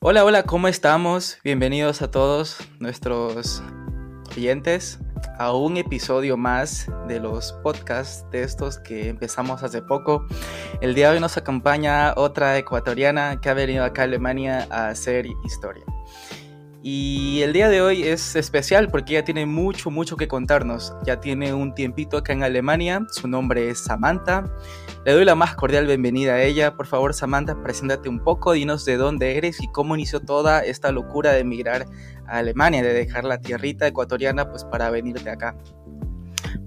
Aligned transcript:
Hola, 0.00 0.24
hola, 0.24 0.44
¿cómo 0.44 0.68
estamos? 0.68 1.38
Bienvenidos 1.42 2.02
a 2.02 2.10
todos 2.12 2.58
nuestros 2.78 3.60
oyentes 4.30 5.00
a 5.40 5.52
un 5.52 5.76
episodio 5.76 6.36
más 6.36 6.86
de 7.08 7.18
los 7.18 7.52
podcasts 7.64 8.24
de 8.30 8.44
estos 8.44 8.78
que 8.78 9.08
empezamos 9.08 9.64
hace 9.64 9.82
poco. 9.82 10.24
El 10.80 10.94
día 10.94 11.08
de 11.08 11.14
hoy 11.16 11.20
nos 11.20 11.36
acompaña 11.36 12.14
otra 12.16 12.56
ecuatoriana 12.58 13.40
que 13.40 13.48
ha 13.50 13.54
venido 13.54 13.84
acá 13.84 14.02
a 14.02 14.04
Alemania 14.04 14.68
a 14.70 14.86
hacer 14.86 15.26
historia. 15.44 15.84
Y 16.90 17.42
el 17.42 17.52
día 17.52 17.68
de 17.68 17.82
hoy 17.82 18.02
es 18.04 18.34
especial 18.34 18.88
porque 18.88 19.12
ella 19.12 19.22
tiene 19.22 19.44
mucho, 19.44 19.90
mucho 19.90 20.16
que 20.16 20.26
contarnos. 20.26 20.94
Ya 21.04 21.20
tiene 21.20 21.52
un 21.52 21.74
tiempito 21.74 22.16
acá 22.16 22.32
en 22.32 22.42
Alemania. 22.42 23.06
Su 23.10 23.28
nombre 23.28 23.68
es 23.68 23.78
Samantha. 23.78 24.50
Le 25.04 25.12
doy 25.12 25.26
la 25.26 25.34
más 25.34 25.54
cordial 25.54 25.86
bienvenida 25.86 26.32
a 26.32 26.42
ella. 26.42 26.76
Por 26.76 26.86
favor, 26.86 27.12
Samantha, 27.12 27.62
preséntate 27.62 28.08
un 28.08 28.20
poco, 28.20 28.52
dinos 28.52 28.86
de 28.86 28.96
dónde 28.96 29.36
eres 29.36 29.62
y 29.62 29.68
cómo 29.68 29.96
inició 29.96 30.20
toda 30.20 30.60
esta 30.64 30.90
locura 30.90 31.32
de 31.32 31.40
emigrar 31.40 31.84
a 32.26 32.38
Alemania, 32.38 32.82
de 32.82 32.94
dejar 32.94 33.24
la 33.24 33.38
tierrita 33.38 33.86
ecuatoriana 33.86 34.48
pues 34.48 34.64
para 34.64 34.88
venirte 34.88 35.28
acá. 35.28 35.54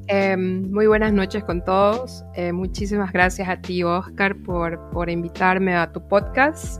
Em, 0.06 0.70
muy 0.70 0.86
buenas 0.86 1.14
noches 1.14 1.44
con 1.46 1.64
todos. 1.64 2.24
Eh, 2.36 2.52
muchísimas 2.52 3.12
gracias 3.12 3.50
a 3.50 3.60
ti, 3.60 3.82
Oscar, 3.82 4.36
por, 4.44 4.92
por 4.92 5.10
invitarme 5.10 5.76
a 5.76 5.92
tu 5.92 6.08
podcast 6.08 6.80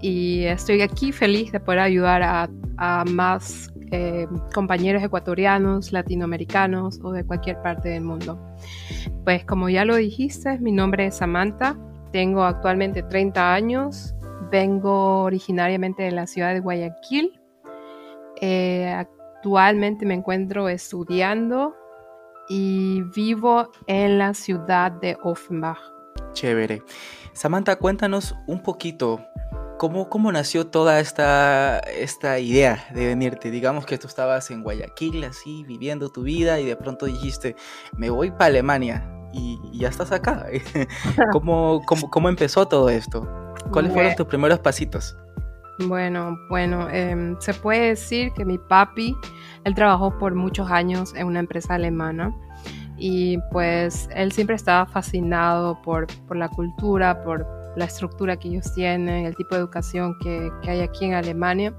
y 0.00 0.44
estoy 0.44 0.82
aquí 0.82 1.12
feliz 1.12 1.52
de 1.52 1.60
poder 1.60 1.80
ayudar 1.80 2.22
a, 2.22 3.04
más 3.06 3.72
eh, 3.90 4.26
compañeros 4.54 5.02
ecuatorianos, 5.02 5.92
latinoamericanos 5.92 7.00
o 7.02 7.10
de 7.10 7.24
cualquier 7.24 7.60
parte 7.62 7.88
del 7.88 8.02
mundo. 8.02 8.38
Pues 9.24 9.44
como 9.44 9.68
ya 9.68 9.84
lo 9.84 9.96
dijiste, 9.96 10.58
mi 10.58 10.72
nombre 10.72 11.06
es 11.06 11.16
Samantha, 11.16 11.76
tengo 12.12 12.44
actualmente 12.44 13.02
30 13.02 13.52
años, 13.52 14.14
vengo 14.50 15.22
originariamente 15.22 16.04
de 16.04 16.12
la 16.12 16.26
ciudad 16.26 16.54
de 16.54 16.60
Guayaquil, 16.60 17.40
eh, 18.40 18.88
actualmente 18.88 20.06
me 20.06 20.14
encuentro 20.14 20.68
estudiando 20.68 21.74
y 22.48 23.02
vivo 23.14 23.70
en 23.86 24.18
la 24.18 24.34
ciudad 24.34 24.92
de 24.92 25.18
Offenbach. 25.22 25.78
Chévere. 26.32 26.82
Samantha, 27.32 27.76
cuéntanos 27.76 28.34
un 28.46 28.62
poquito 28.62 29.20
¿Cómo, 29.78 30.08
¿Cómo, 30.08 30.32
nació 30.32 30.66
toda 30.66 30.98
esta, 30.98 31.78
esta 31.78 32.40
idea 32.40 32.84
de 32.92 33.06
venirte? 33.06 33.50
Digamos 33.52 33.86
que 33.86 33.96
tú 33.96 34.08
estabas 34.08 34.50
en 34.50 34.64
Guayaquil, 34.64 35.22
así, 35.22 35.64
viviendo 35.64 36.10
tu 36.10 36.22
vida 36.22 36.58
y 36.58 36.66
de 36.66 36.74
pronto 36.74 37.06
dijiste, 37.06 37.54
me 37.96 38.10
voy 38.10 38.32
para 38.32 38.46
Alemania 38.46 39.08
y, 39.32 39.56
ya 39.72 39.88
estás 39.88 40.10
acá. 40.10 40.46
¿Cómo, 41.32 41.80
cómo, 41.86 42.10
cómo 42.10 42.28
empezó 42.28 42.66
todo 42.66 42.88
esto? 42.88 43.54
¿Cuáles 43.70 43.92
fueron 43.92 44.16
tus 44.16 44.26
primeros 44.26 44.58
pasitos? 44.58 45.16
Bueno, 45.86 46.36
bueno, 46.48 46.90
em, 46.90 47.36
se 47.38 47.54
puede 47.54 47.90
decir 47.90 48.32
que 48.32 48.44
mi 48.44 48.58
papi, 48.58 49.14
él 49.62 49.74
trabajó 49.76 50.18
por 50.18 50.34
muchos 50.34 50.68
años 50.72 51.14
en 51.14 51.28
una 51.28 51.38
empresa 51.38 51.74
alemana 51.74 52.34
y 52.96 53.38
pues 53.52 54.08
él 54.12 54.32
siempre 54.32 54.56
estaba 54.56 54.86
fascinado 54.86 55.80
por, 55.82 56.08
por 56.26 56.36
la 56.36 56.48
cultura, 56.48 57.22
por 57.22 57.57
la 57.76 57.84
estructura 57.84 58.36
que 58.36 58.48
ellos 58.48 58.72
tienen, 58.74 59.26
el 59.26 59.34
tipo 59.36 59.54
de 59.54 59.60
educación 59.60 60.16
que, 60.20 60.50
hay 60.66 60.80
aquí 60.80 61.06
en 61.06 61.14
Alemania. 61.14 61.74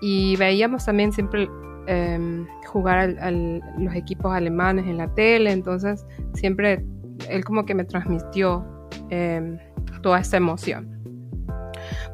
Y 0.00 0.36
veíamos 0.36 0.84
también 0.84 1.12
siempre 1.12 1.48
em, 1.86 2.46
jugar 2.66 3.16
a 3.20 3.30
los 3.30 3.94
equipos 3.94 4.32
alemanes 4.32 4.86
en 4.86 4.98
la 4.98 5.12
tele, 5.14 5.52
entonces 5.52 6.06
siempre 6.34 6.84
él 7.28 7.44
como 7.44 7.64
que 7.64 7.74
me 7.74 7.84
transmitió 7.84 8.64
em, 9.10 9.58
toda 10.02 10.20
esta 10.20 10.36
emoción. 10.36 10.98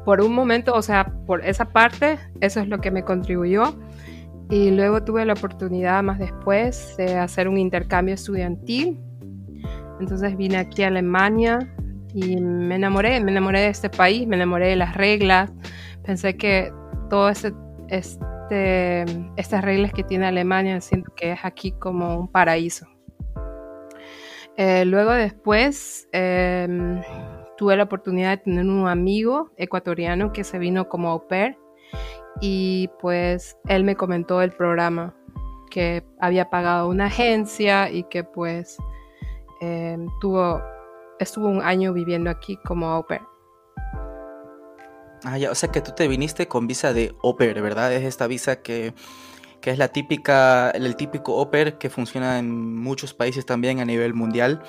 Por 0.03 0.21
un 0.21 0.33
momento, 0.33 0.73
o 0.73 0.81
sea, 0.81 1.05
por 1.25 1.43
esa 1.43 1.65
parte, 1.65 2.17
eso 2.39 2.59
es 2.59 2.67
lo 2.67 2.79
que 2.79 2.91
me 2.91 3.03
contribuyó. 3.03 3.75
Y 4.49 4.69
luego 4.69 5.03
tuve 5.03 5.25
la 5.25 5.33
oportunidad 5.33 6.03
más 6.03 6.19
después 6.19 6.95
de 6.97 7.17
hacer 7.17 7.47
un 7.47 7.57
intercambio 7.57 8.13
estudiantil. 8.13 8.99
Entonces 9.99 10.37
vine 10.37 10.57
aquí 10.57 10.83
a 10.83 10.87
Alemania 10.87 11.59
y 12.15 12.39
me 12.39 12.75
enamoré, 12.75 13.19
me 13.19 13.31
enamoré 13.31 13.59
de 13.59 13.67
este 13.67 13.89
país, 13.89 14.25
me 14.25 14.37
enamoré 14.37 14.69
de 14.69 14.77
las 14.77 14.95
reglas. 14.95 15.51
Pensé 16.05 16.37
que 16.37 16.71
todo 17.09 17.27
este, 17.27 17.51
este, 17.89 19.03
estas 19.35 19.61
reglas 19.61 19.91
que 19.91 20.03
tiene 20.03 20.25
Alemania, 20.25 20.79
siento 20.79 21.13
que 21.13 21.33
es 21.33 21.39
aquí 21.43 21.73
como 21.73 22.17
un 22.17 22.29
paraíso. 22.29 22.87
Eh, 24.55 24.85
luego 24.85 25.11
después 25.11 26.07
em, 26.13 27.01
tuve 27.57 27.75
la 27.75 27.83
oportunidad 27.83 28.29
de 28.29 28.37
tener 28.37 28.65
un 28.65 28.87
amigo 28.87 29.51
ecuatoriano 29.57 30.31
que 30.31 30.45
se 30.45 30.57
vino 30.57 30.87
como 30.87 31.09
au 31.09 31.27
pair 31.27 31.57
y 32.39 32.89
pues 33.01 33.57
él 33.67 33.83
me 33.83 33.97
comentó 33.97 34.41
el 34.41 34.51
programa 34.51 35.13
que 35.69 36.05
había 36.21 36.49
pagado 36.49 36.87
una 36.87 37.07
agencia 37.07 37.91
y 37.91 38.03
que 38.03 38.23
pues 38.23 38.77
em, 39.59 40.07
tuvo 40.21 40.61
estuvo 41.19 41.47
un 41.47 41.61
año 41.61 41.93
viviendo 41.93 42.29
aquí 42.29 42.57
como 42.57 42.87
au 42.87 43.05
pair. 43.05 43.21
Ah, 45.23 45.37
ya, 45.37 45.51
o 45.51 45.55
sea 45.55 45.71
que 45.71 45.81
tú 45.81 45.91
te 45.95 46.07
viniste 46.07 46.47
con 46.47 46.67
visa 46.67 46.93
de 46.93 47.15
au 47.23 47.35
pair, 47.35 47.59
¿verdad? 47.61 47.91
Es 47.93 48.03
esta 48.03 48.27
visa 48.27 48.61
que, 48.61 48.93
que 49.61 49.71
es 49.71 49.77
la 49.77 49.87
típica, 49.87 50.69
el 50.71 50.95
típico 50.95 51.39
au 51.39 51.49
pair 51.49 51.77
que 51.79 51.89
funciona 51.89 52.37
en 52.37 52.75
muchos 52.75 53.13
países 53.13 53.45
también 53.45 53.79
a 53.79 53.85
nivel 53.85 54.13
mundial, 54.13 54.61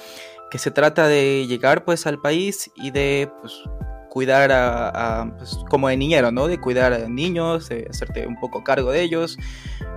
que 0.50 0.58
se 0.58 0.70
trata 0.70 1.08
de 1.08 1.46
llegar 1.46 1.84
pues 1.84 2.06
al 2.06 2.20
país 2.20 2.70
y 2.74 2.90
de 2.90 3.30
pues, 3.40 3.52
cuidar 4.08 4.50
a, 4.50 5.34
pues, 5.36 5.58
como 5.68 5.88
de 5.88 5.98
niñero, 5.98 6.32
¿no? 6.32 6.48
De 6.48 6.58
cuidar 6.58 6.94
a 6.94 7.06
niños, 7.08 7.68
de 7.68 7.86
hacerte 7.90 8.26
un 8.26 8.40
poco 8.40 8.64
cargo 8.64 8.92
de 8.92 9.02
ellos, 9.02 9.36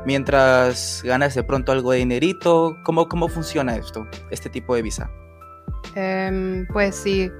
mientras 0.06 1.02
ganas 1.06 1.36
de 1.36 1.44
pronto 1.44 1.72
algo 1.72 1.92
de 1.92 2.00
dinerito. 2.00 2.76
¿Cómo, 2.84 3.08
cómo 3.08 3.30
funciona 3.30 3.78
esto, 3.78 4.06
este 4.30 4.50
tipo 4.50 4.76
de 4.76 4.82
visa? 4.82 5.10
Em, 5.96 6.66
pues 6.68 6.96
sí, 6.96 7.32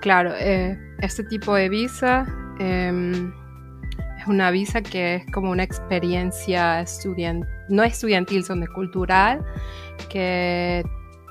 claro, 0.00 0.32
eh, 0.38 0.78
este 1.00 1.24
tipo 1.24 1.54
de 1.54 1.68
visa 1.68 2.26
em, 2.58 3.32
es 4.18 4.26
una 4.26 4.50
visa 4.50 4.82
que 4.82 5.16
es 5.16 5.26
como 5.32 5.50
una 5.50 5.62
experiencia 5.62 6.80
estudiantil, 6.80 7.48
no 7.68 7.82
estudiantil, 7.82 8.44
sino 8.44 8.66
cultural, 8.74 9.44
que 10.08 10.84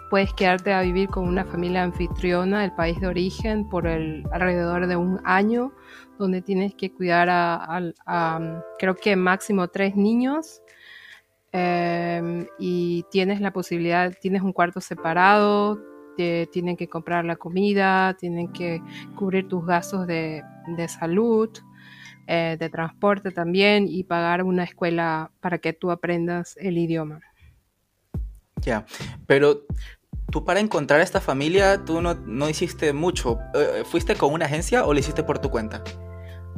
puedes 0.09 0.33
quedarte 0.33 0.73
a 0.73 0.81
vivir 0.81 1.09
con 1.09 1.27
una 1.27 1.43
familia 1.45 1.83
anfitriona 1.83 2.61
del 2.61 2.71
país 2.73 2.99
de 2.99 3.07
origen 3.07 3.67
por 3.69 3.87
el, 3.87 4.23
alrededor 4.31 4.87
de 4.87 4.95
un 4.95 5.19
año, 5.23 5.73
donde 6.19 6.41
tienes 6.41 6.75
que 6.75 6.91
cuidar 6.91 7.29
a, 7.31 7.91
creo 8.77 8.95
que 8.95 9.15
máximo 9.15 9.67
tres 9.69 9.95
niños. 9.95 10.61
Em, 11.51 12.47
y 12.57 13.05
tienes 13.11 13.39
la 13.39 13.53
posibilidad, 13.53 14.11
tienes 14.19 14.41
un 14.41 14.53
cuarto 14.53 14.81
separado, 14.81 15.79
tienen 16.15 16.77
que 16.77 16.87
comprar 16.87 17.25
la 17.25 17.35
comida, 17.35 18.15
tienen 18.15 18.51
que 18.51 18.81
cubrir 19.15 19.47
tus 19.47 19.65
gastos 19.65 20.07
de, 20.07 20.43
salud, 20.87 21.49
eh, 22.27 22.57
de 22.59 22.69
transporte 22.69 23.31
también 23.31 23.87
y 23.87 24.03
pagar 24.03 24.43
una 24.43 24.63
escuela 24.63 25.31
para 25.39 25.57
que 25.57 25.73
tú 25.73 25.91
aprendas 25.91 26.55
el 26.57 26.77
idioma. 26.77 27.19
Ya, 28.61 28.85
pero 29.27 29.65
tú 30.31 30.45
para 30.45 30.59
encontrar 30.59 30.99
a 30.99 31.03
esta 31.03 31.21
familia, 31.21 31.83
tú 31.83 32.01
no, 32.01 32.49
hiciste 32.49 32.93
mucho. 32.93 33.39
Eh, 33.53 33.83
¿Fuiste 33.85 34.15
con 34.15 34.33
una 34.33 34.45
agencia 34.45 34.85
o 34.85 34.93
lo 34.93 34.99
hiciste 34.99 35.23
por 35.23 35.39
tu 35.39 35.49
cuenta? 35.49 35.83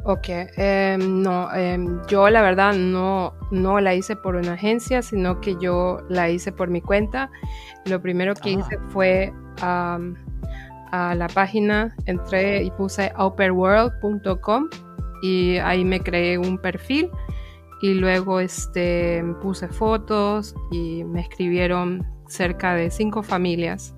Ok, 0.08 0.28
em, 0.56 1.20
no, 1.20 1.52
em, 1.52 2.00
yo 2.06 2.30
la 2.30 2.40
verdad 2.40 2.74
no, 2.74 3.34
no 3.50 3.80
la 3.80 3.92
hice 3.92 4.14
por 4.14 4.36
una 4.36 4.52
agencia, 4.52 5.02
sino 5.02 5.40
que 5.40 5.56
yo 5.60 5.98
la 6.08 6.30
hice 6.30 6.52
por 6.52 6.70
mi 6.70 6.80
cuenta. 6.80 7.28
Lo 7.86 8.00
primero 8.00 8.34
que 8.34 8.50
ah. 8.50 8.52
hice 8.52 8.78
fue 8.90 9.34
a, 9.60 9.98
la 10.92 11.28
página, 11.28 11.94
entré 12.06 12.62
y 12.62 12.70
puse 12.70 13.12
operworld.com 13.18 14.68
y 15.22 15.56
ahí 15.58 15.84
me 15.84 16.00
creé 16.00 16.38
un 16.38 16.56
perfil 16.56 17.10
y 17.82 17.92
luego 17.92 18.40
este, 18.40 19.22
puse 19.42 19.68
fotos 19.68 20.54
y 20.72 21.04
me 21.04 21.20
escribieron 21.20 22.06
cerca 22.28 22.74
de 22.74 22.90
cinco 22.90 23.22
familias. 23.22 23.94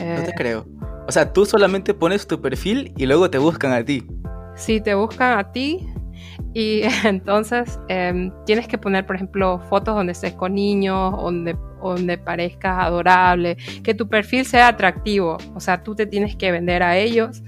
no 0.00 0.22
te 0.24 0.30
eh, 0.30 0.34
creo. 0.34 0.66
O 1.06 1.12
sea, 1.12 1.30
tú 1.30 1.44
solamente 1.44 1.92
pones 1.92 2.26
tu 2.26 2.40
perfil 2.40 2.94
y 2.96 3.04
luego 3.04 3.28
te 3.28 3.36
buscan 3.36 3.72
a 3.72 3.84
ti. 3.84 4.06
Sí, 4.54 4.80
te 4.80 4.94
buscan 4.94 5.38
a 5.38 5.52
ti 5.52 5.86
y 6.54 6.82
entonces 7.04 7.78
em, 7.88 8.32
tienes 8.46 8.68
que 8.68 8.78
poner, 8.78 9.06
por 9.06 9.16
ejemplo, 9.16 9.60
fotos 9.68 9.94
donde 9.94 10.12
estés 10.12 10.34
con 10.34 10.54
niños, 10.54 11.12
donde, 11.12 11.56
donde 11.90 12.18
parezcas 12.18 12.78
adorable, 12.78 13.56
que 13.82 13.94
tu 13.94 14.08
perfil 14.08 14.44
sea 14.46 14.68
atractivo. 14.68 15.38
O 15.54 15.60
sea, 15.60 15.82
tú 15.82 15.94
te 15.94 16.06
tienes 16.06 16.36
que 16.36 16.52
vender 16.52 16.82
a 16.82 16.96
ellos 16.96 17.42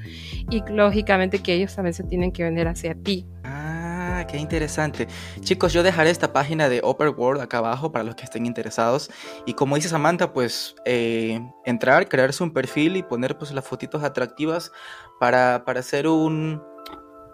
y 0.51 0.63
lógicamente 0.71 1.39
que 1.39 1.55
ellos 1.55 1.75
también 1.75 1.95
se 1.95 2.05
tienen 2.05 2.33
que 2.33 2.43
vender 2.43 2.69
hacia 2.69 2.95
ti. 2.95 3.27
Ah, 3.45 4.27
qué 4.29 4.39
interesante. 4.39 5.09
Chicos, 5.41 5.73
yo 5.73 5.83
dejaré 5.83 6.11
esta 6.11 6.33
página 6.33 6.69
de 6.69 6.81
Upper 6.85 7.09
World 7.11 7.43
acá 7.43 7.59
abajo 7.59 7.93
para 7.93 8.05
los 8.05 8.15
que 8.15 8.25
estén 8.25 8.47
interesados. 8.47 9.11
Y 9.47 9.55
como 9.55 9.77
dice 9.77 9.89
Samantha, 9.89 10.33
pues 10.33 10.75
eh, 10.85 11.41
entrar, 11.65 12.09
crearse 12.09 12.43
un 12.43 12.53
perfil 12.53 12.97
y 12.97 13.03
poner 13.03 13.37
pues 13.39 13.53
las 13.53 13.67
fotitos 13.67 14.03
atractivas 14.03 14.73
para, 15.19 15.65
para 15.65 15.81
hacer 15.81 16.07
un 16.09 16.63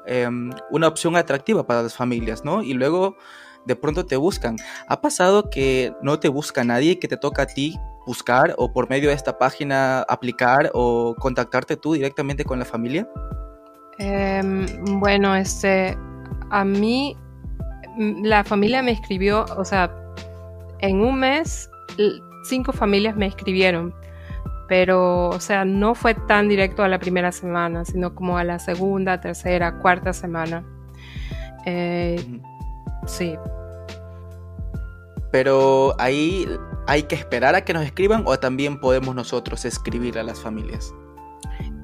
em, 0.06 0.50
una 0.70 0.88
opción 0.88 1.16
atractiva 1.16 1.66
para 1.66 1.82
las 1.82 1.94
familias, 1.94 2.44
¿no? 2.44 2.62
Y 2.62 2.74
luego 2.74 3.16
de 3.66 3.76
pronto 3.76 4.06
te 4.06 4.16
buscan. 4.16 4.56
¿Ha 4.88 5.00
pasado 5.00 5.50
que 5.50 5.92
no 6.02 6.18
te 6.18 6.28
busca 6.28 6.64
nadie, 6.64 6.98
que 6.98 7.08
te 7.08 7.16
toca 7.16 7.42
a 7.42 7.46
ti 7.46 7.78
buscar 8.06 8.54
o 8.56 8.72
por 8.72 8.88
medio 8.88 9.10
de 9.10 9.14
esta 9.14 9.38
página 9.38 10.00
aplicar 10.02 10.70
o 10.74 11.14
contactarte 11.18 11.76
tú 11.76 11.94
directamente 11.94 12.44
con 12.44 12.58
la 12.58 12.64
familia? 12.64 13.08
Em, 13.98 14.66
bueno, 14.98 15.36
este, 15.36 15.96
a 16.50 16.64
mí 16.64 17.16
la 18.22 18.44
familia 18.44 18.82
me 18.82 18.92
escribió, 18.92 19.44
o 19.56 19.64
sea, 19.64 19.94
en 20.78 21.00
un 21.00 21.20
mes 21.20 21.68
cinco 22.44 22.72
familias 22.72 23.16
me 23.16 23.26
escribieron, 23.26 23.94
pero, 24.68 25.28
o 25.28 25.40
sea, 25.40 25.64
no 25.64 25.94
fue 25.94 26.14
tan 26.14 26.48
directo 26.48 26.82
a 26.82 26.88
la 26.88 26.98
primera 26.98 27.32
semana, 27.32 27.84
sino 27.84 28.14
como 28.14 28.38
a 28.38 28.44
la 28.44 28.58
segunda, 28.58 29.20
tercera, 29.20 29.78
cuarta 29.78 30.12
semana. 30.12 30.64
Eh, 31.66 32.40
sí. 33.10 33.34
Pero 35.32 35.94
ahí 35.98 36.46
hay 36.86 37.04
que 37.04 37.14
esperar 37.14 37.54
a 37.54 37.64
que 37.64 37.72
nos 37.72 37.84
escriban 37.84 38.24
o 38.26 38.38
también 38.38 38.80
podemos 38.80 39.14
nosotros 39.14 39.64
escribir 39.64 40.18
a 40.18 40.22
las 40.22 40.40
familias. 40.40 40.92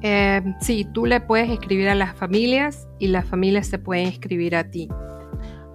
Eh, 0.03 0.43
sí, 0.61 0.87
tú 0.93 1.07
le 1.07 1.21
puedes 1.21 1.51
escribir 1.51 1.89
a 1.89 1.95
las 1.95 2.15
familias 2.17 2.87
y 2.99 3.09
las 3.09 3.25
familias 3.25 3.71
te 3.71 3.79
pueden 3.79 4.07
escribir 4.09 4.57
a 4.57 4.71
ti. 4.71 4.89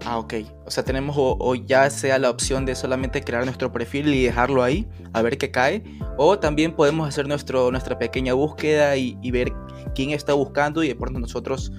Ah, 0.06 0.18
ok. 0.18 0.33
O 0.65 0.71
sea, 0.71 0.83
tenemos 0.83 1.15
o, 1.18 1.56
ya 1.56 1.89
sea 1.89 2.18
la 2.18 2.30
opción 2.30 2.65
de 2.65 2.75
solamente 2.75 3.21
crear 3.21 3.45
nuestro 3.45 3.71
perfil 3.71 4.13
y 4.13 4.24
dejarlo 4.24 4.63
ahí, 4.63 4.88
a 5.13 5.21
ver 5.21 5.38
qué 5.38 5.51
cae, 5.51 5.83
o 6.18 6.39
también 6.39 6.74
podemos 6.75 7.07
hacer 7.07 7.27
nuestro, 7.27 7.71
nuestra 7.71 8.00
pequeña 8.00 8.33
búsqueda 8.33 8.98
y, 8.98 9.31
ver 9.31 9.53
quién 9.94 10.12
está 10.12 10.33
buscando 10.33 10.83
y 10.83 10.88
de 10.88 10.95
pronto 10.95 11.19
nosotros 11.19 11.71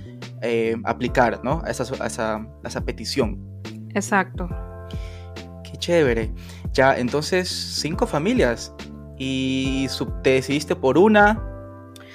eh, 0.43 0.77
aplicar, 0.85 1.41
¿no? 1.43 1.62
A 1.65 1.71
esa, 1.71 1.85
esa, 2.05 2.47
esa 2.65 2.85
petición. 2.85 3.39
Exacto. 3.94 4.49
Qué 5.65 5.77
chévere. 5.79 6.33
Ya, 6.73 6.97
entonces, 6.97 7.49
cinco 7.49 8.06
familias. 8.06 8.75
Y 9.19 9.87
te 10.23 10.31
decidiste 10.31 10.75
por 10.75 10.99
una, 10.99 11.41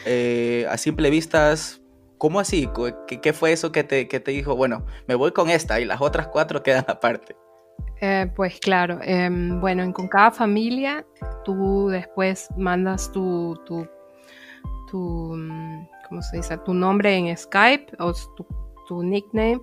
eh, 0.05 0.65
a 0.69 0.77
simple 0.77 1.09
vistas, 1.09 1.81
¿cómo 2.17 2.39
así? 2.39 2.69
¿Qué, 3.07 3.33
fue 3.33 3.51
eso 3.51 3.71
que 3.71 3.83
te, 3.83 4.05
te, 4.05 4.31
dijo, 4.31 4.55
bueno, 4.55 4.85
me 5.07 5.15
voy 5.15 5.31
con 5.31 5.49
esta 5.49 5.79
y 5.79 5.85
las 5.85 6.01
otras 6.01 6.27
cuatro 6.27 6.63
quedan 6.63 6.85
aparte? 6.87 7.35
Eh, 8.01 8.31
pues 8.35 8.59
claro, 8.59 8.99
em, 9.01 9.59
bueno, 9.59 9.91
con 9.93 10.07
cada 10.07 10.31
familia 10.31 11.05
tú 11.43 11.87
después 11.89 12.47
mandas 12.55 13.11
tu, 13.11 13.59
tu, 13.65 13.87
tu, 14.89 15.35
mm, 15.35 15.87
¿cómo 16.07 16.21
se 16.21 16.37
dice? 16.37 16.57
Tu 16.59 16.73
nombre 16.73 17.15
en 17.15 17.35
Skype 17.35 17.95
o 17.99 18.13
tu, 18.13 18.45
tu 18.87 19.03
nickname 19.03 19.59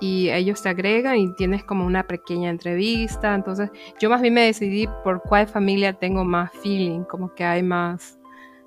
y 0.00 0.30
ellos 0.30 0.62
te 0.62 0.68
agregan 0.68 1.16
y 1.16 1.34
tienes 1.34 1.64
como 1.64 1.84
una 1.84 2.06
pequeña 2.06 2.50
entrevista. 2.50 3.34
Entonces 3.34 3.70
yo 3.98 4.08
más 4.10 4.20
bien 4.20 4.34
me 4.34 4.42
decidí 4.42 4.88
por 5.02 5.22
cuál 5.22 5.48
familia 5.48 5.94
tengo 5.94 6.24
más 6.24 6.52
feeling, 6.62 7.00
como 7.04 7.34
que 7.34 7.44
hay 7.44 7.62
más 7.62 8.18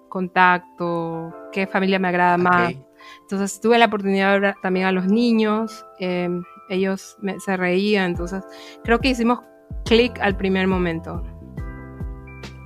contacto, 0.09 1.33
qué 1.51 1.67
familia 1.67 1.99
me 1.99 2.09
agrada 2.09 2.37
más. 2.37 2.73
Entonces 3.21 3.61
tuve 3.61 3.77
la 3.77 3.85
oportunidad 3.85 4.33
de 4.33 4.39
ver 4.39 4.55
también 4.61 4.87
a 4.87 4.91
los 4.91 5.05
niños, 5.05 5.85
em, 5.99 6.43
ellos 6.69 7.17
se 7.39 7.57
reían, 7.57 8.11
entonces 8.11 8.43
creo 8.83 8.99
que 8.99 9.09
hicimos 9.09 9.39
clic 9.85 10.19
al 10.19 10.35
primer 10.35 10.67
momento. 10.67 11.23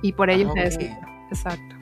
Y 0.02 0.12
por 0.12 0.28
ello 0.28 0.52
ah, 0.56 0.64
exacto. 1.30 1.73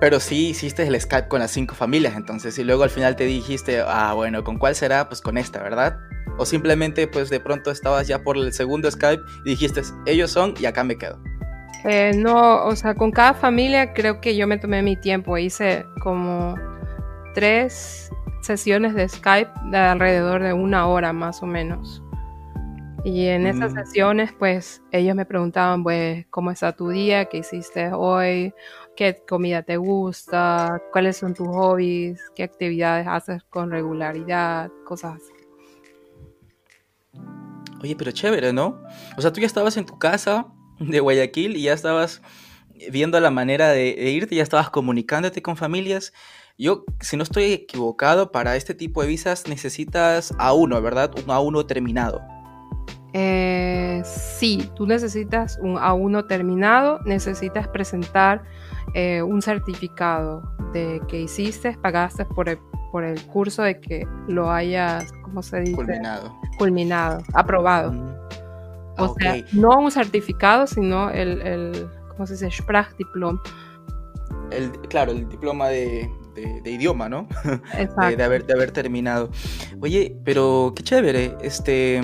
Pero 0.00 0.18
sí 0.18 0.48
hiciste 0.48 0.86
el 0.86 0.98
Skype 0.98 1.28
con 1.28 1.40
las 1.40 1.50
cinco 1.50 1.74
familias, 1.74 2.16
entonces, 2.16 2.58
y 2.58 2.64
luego 2.64 2.84
al 2.84 2.90
final 2.90 3.16
te 3.16 3.24
dijiste, 3.24 3.82
ah, 3.86 4.14
bueno, 4.14 4.42
¿con 4.42 4.58
cuál 4.58 4.74
será? 4.74 5.08
Pues 5.08 5.20
con 5.20 5.36
esta, 5.36 5.62
¿verdad? 5.62 5.98
O 6.38 6.46
simplemente, 6.46 7.06
pues 7.06 7.28
de 7.28 7.38
pronto 7.38 7.70
estabas 7.70 8.08
ya 8.08 8.22
por 8.22 8.38
el 8.38 8.52
segundo 8.52 8.90
Skype 8.90 9.22
y 9.44 9.50
dijiste, 9.50 9.82
ellos 10.06 10.30
son 10.30 10.54
y 10.58 10.64
acá 10.64 10.84
me 10.84 10.96
quedo. 10.96 11.20
Eh, 11.84 12.12
no, 12.14 12.64
o 12.64 12.74
sea, 12.76 12.94
con 12.94 13.10
cada 13.10 13.34
familia 13.34 13.92
creo 13.92 14.20
que 14.20 14.36
yo 14.36 14.46
me 14.46 14.58
tomé 14.58 14.82
mi 14.82 14.96
tiempo, 14.96 15.36
hice 15.36 15.86
como 16.02 16.54
tres 17.34 18.10
sesiones 18.40 18.94
de 18.94 19.08
Skype 19.08 19.50
de 19.70 19.78
alrededor 19.78 20.42
de 20.42 20.52
una 20.52 20.86
hora 20.86 21.12
más 21.12 21.42
o 21.42 21.46
menos. 21.46 22.02
Y 23.04 23.26
en 23.26 23.46
esas 23.46 23.72
mm. 23.72 23.76
sesiones, 23.76 24.32
pues 24.38 24.82
ellos 24.92 25.14
me 25.14 25.24
preguntaban, 25.24 25.82
pues, 25.82 26.26
¿cómo 26.30 26.50
está 26.50 26.74
tu 26.74 26.88
día? 26.88 27.24
¿Qué 27.26 27.38
hiciste 27.38 27.92
hoy? 27.92 28.52
¿Qué 28.96 29.22
comida 29.26 29.62
te 29.62 29.76
gusta? 29.76 30.82
¿Cuáles 30.92 31.16
son 31.16 31.34
tus 31.34 31.48
hobbies? 31.48 32.20
¿Qué 32.34 32.42
actividades 32.42 33.06
haces 33.08 33.42
con 33.44 33.70
regularidad? 33.70 34.70
Cosas 34.84 35.16
así. 35.16 35.32
Oye, 37.82 37.96
pero 37.96 38.10
chévere, 38.10 38.52
¿no? 38.52 38.82
O 39.16 39.22
sea, 39.22 39.32
tú 39.32 39.40
ya 39.40 39.46
estabas 39.46 39.76
en 39.76 39.86
tu 39.86 39.98
casa 39.98 40.46
de 40.78 41.00
Guayaquil 41.00 41.56
y 41.56 41.62
ya 41.62 41.72
estabas 41.72 42.20
viendo 42.90 43.18
la 43.20 43.30
manera 43.30 43.70
de, 43.70 43.94
de 43.94 44.10
irte, 44.10 44.34
ya 44.34 44.42
estabas 44.42 44.70
comunicándote 44.70 45.42
con 45.42 45.56
familias 45.56 46.12
yo, 46.60 46.84
si 47.00 47.16
no 47.16 47.22
estoy 47.22 47.52
equivocado, 47.52 48.32
para 48.32 48.54
este 48.54 48.74
tipo 48.74 49.00
de 49.00 49.08
visas 49.08 49.48
necesitas 49.48 50.36
A1, 50.36 50.82
¿verdad? 50.82 51.10
Un 51.16 51.24
A1 51.24 51.66
terminado. 51.66 52.20
Eh, 53.12 54.02
sí, 54.04 54.70
tú 54.76 54.86
necesitas 54.86 55.58
un 55.60 55.76
A1 55.76 56.26
terminado, 56.28 57.00
necesitas 57.04 57.66
presentar 57.68 58.42
eh, 58.94 59.22
un 59.22 59.42
certificado 59.42 60.42
de 60.72 61.00
que 61.08 61.22
hiciste, 61.22 61.76
pagaste 61.82 62.24
por 62.24 62.48
el, 62.48 62.58
por 62.92 63.04
el 63.04 63.20
curso 63.26 63.62
de 63.62 63.80
que 63.80 64.06
lo 64.28 64.50
hayas, 64.50 65.12
¿cómo 65.22 65.42
se 65.42 65.60
dice? 65.60 65.74
Culminado. 65.74 66.34
Culminado, 66.58 67.22
aprobado. 67.34 67.92
Mm. 67.92 68.14
O 68.98 69.14
sea, 69.14 69.36
no 69.52 69.78
un 69.78 69.90
certificado, 69.90 70.66
sino 70.66 71.10
el, 71.10 71.40
el 71.40 71.88
¿cómo 72.10 72.26
se 72.26 72.34
dice? 72.34 72.50
Sprachdiplom. 72.50 73.38
El, 74.50 74.70
claro, 74.88 75.12
el 75.12 75.28
diploma 75.28 75.68
de, 75.68 76.10
de, 76.34 76.70
idioma, 76.70 77.08
¿no? 77.08 77.26
de, 78.16 78.22
haber, 78.22 78.46
de 78.46 78.52
haber 78.52 78.70
terminado. 78.72 79.30
Oye, 79.80 80.16
pero 80.24 80.72
qué 80.76 80.82
chévere, 80.82 81.36
este... 81.42 82.02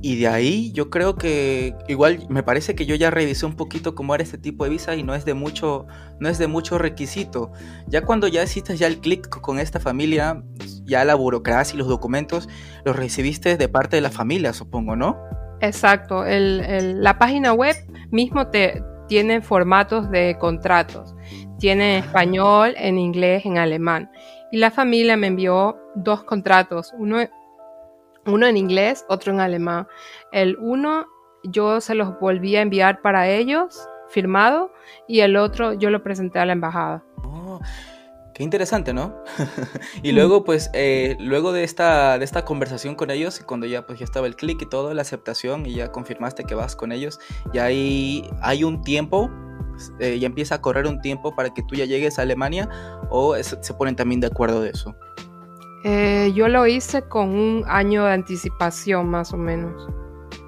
Y 0.00 0.16
de 0.20 0.28
ahí 0.28 0.70
yo 0.72 0.90
creo 0.90 1.16
que 1.16 1.74
igual 1.88 2.26
me 2.28 2.42
parece 2.42 2.74
que 2.74 2.86
yo 2.86 2.94
ya 2.94 3.10
revisé 3.10 3.46
un 3.46 3.56
poquito 3.56 3.94
cómo 3.94 4.14
era 4.14 4.22
este 4.22 4.38
tipo 4.38 4.64
de 4.64 4.70
visa 4.70 4.94
y 4.94 5.02
no 5.02 5.14
es 5.14 5.24
de 5.24 5.34
mucho, 5.34 5.86
no 6.20 6.28
es 6.28 6.38
de 6.38 6.46
mucho 6.46 6.78
requisito. 6.78 7.50
Ya 7.88 8.02
cuando 8.02 8.28
ya 8.28 8.42
hiciste 8.42 8.76
ya 8.76 8.86
el 8.86 9.00
clic 9.00 9.28
con 9.28 9.58
esta 9.58 9.80
familia, 9.80 10.42
ya 10.84 11.04
la 11.04 11.16
burocracia 11.16 11.74
y 11.74 11.78
los 11.78 11.88
documentos 11.88 12.48
los 12.84 12.94
recibiste 12.94 13.56
de 13.56 13.68
parte 13.68 13.96
de 13.96 14.02
la 14.02 14.10
familia, 14.10 14.52
supongo, 14.52 14.94
¿no? 14.94 15.18
Exacto. 15.60 16.24
la 16.24 17.18
página 17.18 17.52
web 17.52 17.74
mismo 18.10 18.46
te 18.48 18.80
tiene 19.08 19.40
formatos 19.40 20.10
de 20.10 20.36
contratos. 20.38 21.16
Tiene 21.58 21.96
en 21.98 22.04
español, 22.04 22.74
en 22.76 22.98
inglés, 22.98 23.44
en 23.44 23.58
alemán. 23.58 24.10
Y 24.52 24.58
la 24.58 24.70
familia 24.70 25.16
me 25.16 25.26
envió 25.26 25.76
dos 25.96 26.22
contratos, 26.22 26.94
uno, 26.96 27.18
uno 28.28 28.46
en 28.46 28.56
inglés, 28.56 29.04
otro 29.08 29.32
en 29.32 29.40
alemán. 29.40 29.86
El 30.32 30.56
uno 30.58 31.06
yo 31.44 31.80
se 31.80 31.94
los 31.94 32.18
volví 32.20 32.56
a 32.56 32.62
enviar 32.62 33.00
para 33.00 33.28
ellos, 33.28 33.88
firmado, 34.08 34.72
y 35.06 35.20
el 35.20 35.36
otro 35.36 35.72
yo 35.72 35.90
lo 35.90 36.02
presenté 36.02 36.38
a 36.38 36.46
la 36.46 36.52
embajada. 36.52 37.04
Oh, 37.24 37.60
qué 38.34 38.42
interesante, 38.42 38.92
¿no? 38.92 39.14
y 40.02 40.12
luego, 40.12 40.44
pues, 40.44 40.70
eh, 40.74 41.16
luego 41.20 41.52
de 41.52 41.64
esta, 41.64 42.18
de 42.18 42.24
esta 42.24 42.44
conversación 42.44 42.94
con 42.94 43.10
ellos, 43.10 43.40
cuando 43.46 43.66
ya, 43.66 43.86
pues, 43.86 43.98
ya 43.98 44.04
estaba 44.04 44.26
el 44.26 44.36
clic 44.36 44.62
y 44.62 44.68
todo, 44.68 44.92
la 44.94 45.02
aceptación, 45.02 45.66
y 45.66 45.74
ya 45.74 45.92
confirmaste 45.92 46.44
que 46.44 46.54
vas 46.54 46.76
con 46.76 46.92
ellos, 46.92 47.18
y 47.52 47.58
ahí 47.58 48.30
hay 48.42 48.64
un 48.64 48.82
tiempo 48.82 49.30
eh, 50.00 50.18
ya 50.18 50.26
empieza 50.26 50.56
a 50.56 50.60
correr 50.60 50.86
un 50.86 51.00
tiempo 51.00 51.34
para 51.34 51.54
que 51.54 51.62
tú 51.62 51.74
ya 51.74 51.84
llegues 51.84 52.18
a 52.18 52.22
Alemania 52.22 52.68
o 53.10 53.36
se 53.36 53.74
ponen 53.74 53.96
también 53.96 54.20
de 54.20 54.26
acuerdo 54.26 54.60
de 54.60 54.70
eso? 54.70 54.96
Eh, 55.84 56.32
yo 56.34 56.48
lo 56.48 56.66
hice 56.66 57.02
con 57.02 57.28
un 57.28 57.64
año 57.66 58.04
de 58.04 58.12
anticipación 58.12 59.08
más 59.08 59.32
o 59.32 59.36
menos. 59.36 59.88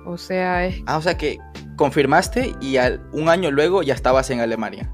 O 0.07 0.17
sea, 0.17 0.67
es... 0.67 0.83
Ah, 0.87 0.97
o 0.97 1.03
sea 1.03 1.17
que 1.17 1.39
confirmaste 1.77 2.55
y 2.61 2.77
al, 2.77 3.01
un 3.13 3.29
año 3.29 3.51
luego 3.51 3.83
ya 3.83 3.95
estabas 3.95 4.31
en 4.31 4.41
Alemania. 4.41 4.93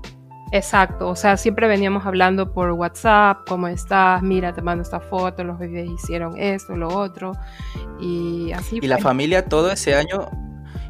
Exacto, 0.52 1.08
o 1.08 1.16
sea, 1.16 1.36
siempre 1.36 1.66
veníamos 1.66 2.06
hablando 2.06 2.52
por 2.52 2.70
WhatsApp, 2.70 3.38
¿cómo 3.48 3.66
estás? 3.66 4.22
Mira, 4.22 4.54
te 4.54 4.62
mando 4.62 4.82
esta 4.82 5.00
foto, 5.00 5.42
los 5.42 5.58
bebés 5.58 5.90
hicieron 5.90 6.38
esto, 6.38 6.76
lo 6.76 6.86
otro, 6.88 7.32
y 8.00 8.52
así. 8.52 8.78
¿Y 8.80 8.86
la 8.86 8.98
familia 8.98 9.44
todo 9.44 9.72
ese 9.72 9.96
año 9.96 10.28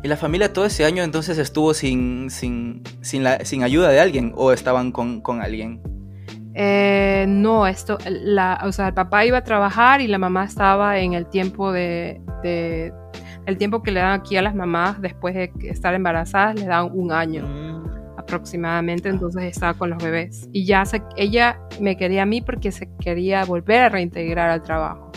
¿Y 0.03 0.09
la 0.09 0.17
familia 0.17 0.53
todo 0.53 0.67
ese 0.67 0.85
año 0.85 1.03
entonces 1.03 1.39
estuvo 1.39 1.75
sin, 1.75 2.31
sin, 2.31 2.83
sin, 3.01 3.25
la, 3.25 3.45
sin 3.45 3.63
ayuda 3.63 3.89
de 3.89 3.99
alguien 3.99 4.33
o 4.37 4.53
estaban 4.53 4.93
con, 4.93 5.21
con 5.21 5.41
alguien? 5.41 5.81
Eh, 6.59 7.27
no, 7.29 7.67
esto, 7.67 7.99
la, 8.09 8.63
o 8.65 8.73
sea, 8.73 8.89
el 8.89 8.95
papá 8.95 9.27
iba 9.27 9.37
a 9.37 9.45
trabajar 9.45 10.01
y 10.01 10.07
la 10.07 10.17
mamá 10.17 10.45
estaba 10.45 10.99
en 10.99 11.13
el 11.13 11.27
tiempo 11.27 11.71
de, 11.71 12.23
de 12.43 12.95
el 13.45 13.59
tiempo 13.59 13.83
que 13.83 13.91
le 13.91 14.01
dan 14.01 14.19
aquí 14.19 14.39
a 14.39 14.43
las 14.43 14.55
mamás 14.55 14.99
después 15.03 15.35
de 15.35 15.53
estar 15.65 15.93
embarazadas, 15.93 16.55
le 16.55 16.65
dan 16.65 16.91
un 16.95 17.13
año 17.13 17.47
mm. 17.47 18.19
aproximadamente, 18.19 19.11
entonces 19.11 19.45
estaba 19.45 19.75
con 19.75 19.91
los 19.91 20.03
bebés. 20.03 20.49
Y 20.51 20.65
ya 20.65 20.87
se, 20.87 21.03
ella 21.17 21.61
me 21.79 21.99
quería 21.99 22.23
a 22.23 22.27
mí 22.27 22.41
porque 22.41 22.73
se 22.73 22.89
quería 23.01 23.45
volver 23.45 23.83
a 23.83 23.89
reintegrar 23.91 24.49
al 24.49 24.63
trabajo. 24.63 25.13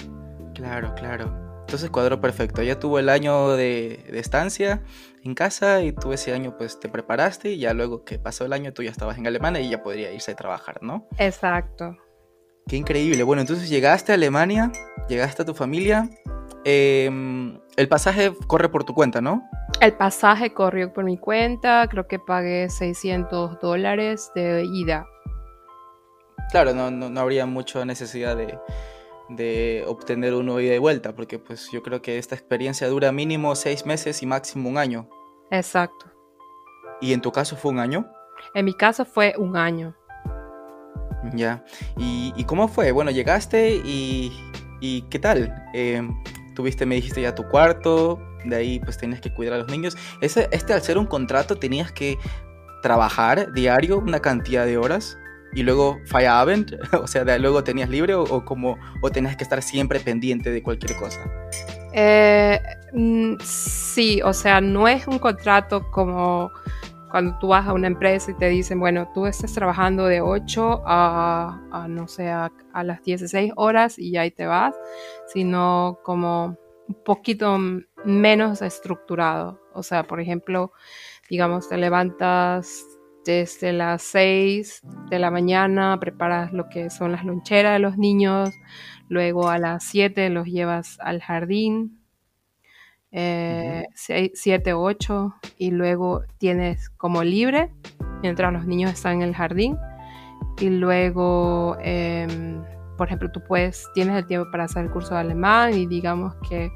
Claro, 0.54 0.94
claro. 0.96 1.34
Entonces 1.62 1.90
cuadro 1.90 2.20
perfecto. 2.20 2.62
Ya 2.64 2.78
tuvo 2.80 3.00
el 3.00 3.08
año 3.08 3.52
de, 3.52 4.04
de, 4.12 4.20
estancia 4.20 4.82
en 5.24 5.36
casa 5.36 5.82
y 5.82 5.92
tú 5.92 6.14
ese 6.14 6.34
año 6.34 6.56
pues 6.58 6.80
te 6.80 6.90
preparaste 6.90 7.52
y 7.52 7.60
ya 7.60 7.74
luego 7.74 8.04
que 8.04 8.20
pasó 8.20 8.46
el 8.46 8.54
año 8.54 8.74
tú 8.74 8.84
ya 8.84 8.92
estabas 8.92 9.18
en 9.18 9.28
Alemania 9.28 9.62
y 9.62 9.70
ya 9.70 9.84
podría 9.84 10.12
irse 10.12 10.32
a 10.32 10.36
trabajar, 10.36 10.80
¿no? 10.82 11.08
Exacto. 11.18 11.98
Qué 12.68 12.78
increíble. 12.78 13.24
Bueno, 13.24 13.42
entonces 13.42 13.70
llegaste 13.70 14.12
a 14.12 14.16
Alemania, 14.16 14.72
llegaste 15.08 15.42
a 15.42 15.46
tu 15.46 15.54
familia. 15.54 16.10
Eh, 16.66 17.10
el 17.78 17.88
pasaje 17.88 18.34
corre 18.48 18.70
por 18.70 18.84
tu 18.84 18.94
cuenta, 18.94 19.22
¿no? 19.22 19.44
El 19.82 19.94
pasaje 19.94 20.54
corrió 20.54 20.92
por 20.94 21.06
mi 21.06 21.18
cuenta, 21.18 21.88
creo 21.90 22.08
que 22.08 22.20
pagué 22.20 22.70
600 22.70 23.60
dólares 23.60 24.32
de 24.36 24.66
ida. 24.66 25.06
Claro, 26.52 26.74
no, 26.74 26.92
no, 26.92 27.10
no 27.10 27.22
habría 27.22 27.46
mucha 27.46 27.86
necesidad 27.86 28.36
de, 28.36 28.60
de, 29.30 29.84
obtener 29.88 30.34
uno 30.34 30.60
ida 30.60 30.70
y 30.70 30.74
de 30.74 30.80
vuelta, 30.80 31.14
porque 31.16 31.40
pues 31.40 31.70
yo 31.72 31.82
creo 31.84 32.02
que 32.02 32.18
esta 32.18 32.36
experiencia 32.36 32.88
dura 32.88 33.12
mínimo 33.12 33.56
seis 33.56 33.86
meses 33.86 34.22
y 34.22 34.26
máximo 34.26 34.70
un 34.70 34.78
año. 34.78 35.10
Exacto. 35.52 36.08
¿Y 37.02 37.14
en 37.14 37.22
tu 37.22 37.32
caso 37.32 37.56
fue 37.56 37.72
un 37.72 37.80
año? 37.80 38.10
En 38.54 38.66
mi 38.66 38.74
caso 38.74 39.06
fue 39.06 39.34
un 39.38 39.56
año. 39.56 39.96
Ya. 41.34 41.64
¿Y, 41.98 42.34
y 42.36 42.44
cómo 42.46 42.68
fue? 42.68 42.92
Bueno, 42.92 43.12
llegaste 43.12 43.76
y, 43.84 44.32
y 44.80 45.04
¿qué 45.04 45.20
tal? 45.20 45.54
Eh, 45.74 46.02
tuviste, 46.56 46.86
me 46.86 46.96
dijiste 46.96 47.22
ya 47.22 47.36
tu 47.36 47.48
cuarto, 47.48 48.20
de 48.46 48.56
ahí 48.56 48.80
pues 48.80 48.98
tenías 48.98 49.22
que 49.22 49.34
cuidar 49.34 49.56
a 49.56 49.58
los 49.60 49.70
niños. 49.70 49.98
Ese, 50.22 50.50
este 50.52 50.74
al 50.74 50.82
ser 50.82 50.98
un 50.98 51.06
contrato 51.06 51.58
tenías 51.58 51.92
que 51.92 52.18
trabajar 52.82 53.52
diario 53.54 54.00
una 54.00 54.22
cantidad 54.22 54.66
de 54.66 54.78
horas 54.78 55.18
y 55.54 55.64
luego 55.64 56.00
Feierabend, 56.06 56.80
o 57.02 57.08
sea, 57.08 57.24
de 57.24 57.40
luego 57.40 57.64
tenías 57.64 57.90
libre 57.90 58.16
o, 58.16 58.24
o, 58.24 58.46
como, 58.46 58.78
o 59.02 59.10
tenías 59.10 59.36
que 59.36 59.44
estar 59.44 59.62
siempre 59.62 60.00
pendiente 60.00 60.52
de 60.52 60.62
cualquier 60.62 60.96
cosa. 60.98 61.20
Eh, 61.94 62.60
sí, 63.44 64.22
o 64.24 64.34
sea, 64.34 64.62
no 64.62 64.88
es 64.88 65.08
un 65.08 65.20
contrato 65.20 65.90
como 65.92 66.52
cuando 67.10 67.38
tú 67.40 67.48
vas 67.48 67.68
a 67.68 67.74
una 67.74 67.88
empresa 67.88 68.32
y 68.32 68.36
te 68.36 68.50
dicen, 68.50 68.80
bueno, 68.80 69.10
tú 69.14 69.26
estás 69.26 69.54
trabajando 69.54 70.06
de 70.06 70.22
8 70.22 70.84
a, 70.86 71.60
a 71.72 71.88
no 71.88 72.08
sé, 72.08 72.30
a, 72.30 72.52
a, 72.74 72.84
las 72.84 73.04
16 73.04 73.54
horas 73.56 73.98
y 73.98 74.18
ahí 74.18 74.30
te 74.30 74.46
vas, 74.46 74.76
sino 75.28 76.00
como 76.04 76.58
un 76.88 77.04
poquito 77.04 77.58
menos 78.06 78.62
estructurado. 78.62 79.60
O 79.74 79.82
sea, 79.82 80.04
por 80.04 80.20
ejemplo, 80.20 80.72
digamos, 81.30 81.68
te 81.70 81.78
levantas 81.78 82.86
desde 83.30 83.74
las 83.74 84.02
6 84.02 84.82
de 85.12 85.20
la 85.20 85.30
mañana, 85.30 86.00
preparas 86.00 86.52
lo 86.52 86.68
que 86.68 86.90
son 86.90 87.12
las 87.12 87.24
loncheras 87.24 87.74
de 87.74 87.80
los 87.80 87.96
niños, 87.96 88.56
luego 89.08 89.50
a 89.50 89.60
las 89.60 89.84
7 89.84 90.32
los 90.32 90.48
llevas 90.48 90.98
al 91.00 91.22
jardín, 91.22 92.02
eh, 93.12 93.86
7, 93.94 94.74
8 94.74 95.36
y 95.60 95.70
luego 95.70 96.24
tienes 96.40 96.90
como 96.90 97.24
libre 97.24 97.72
mientras 98.24 98.52
los 98.52 98.66
niños 98.66 98.94
están 98.94 99.18
en 99.18 99.22
el 99.22 99.36
jardín. 99.36 99.78
Y 100.60 100.72
luego 100.72 101.78
eh, 101.82 102.28
por 102.98 103.10
ejemplo 103.10 103.30
tú 103.32 103.44
puedes 103.48 103.88
tienes 103.94 104.18
el 104.18 104.26
tiempo 104.26 104.50
para 104.50 104.64
hacer 104.64 104.86
el 104.86 104.92
curso 104.92 105.14
de 105.14 105.20
alemán 105.20 105.76
y 105.76 105.86
digamos 105.86 106.34
que 106.50 106.72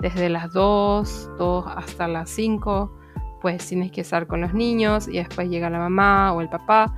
desde 0.00 0.28
las 0.28 0.52
2, 0.52 1.30
2 1.38 1.64
hasta 1.68 2.08
las 2.08 2.28
5 2.30 3.01
pues 3.42 3.66
tienes 3.66 3.92
que 3.92 4.00
estar 4.00 4.26
con 4.26 4.40
los 4.40 4.54
niños 4.54 5.08
y 5.08 5.18
después 5.18 5.50
llega 5.50 5.68
la 5.68 5.78
mamá 5.78 6.32
o 6.32 6.40
el 6.40 6.48
papá 6.48 6.94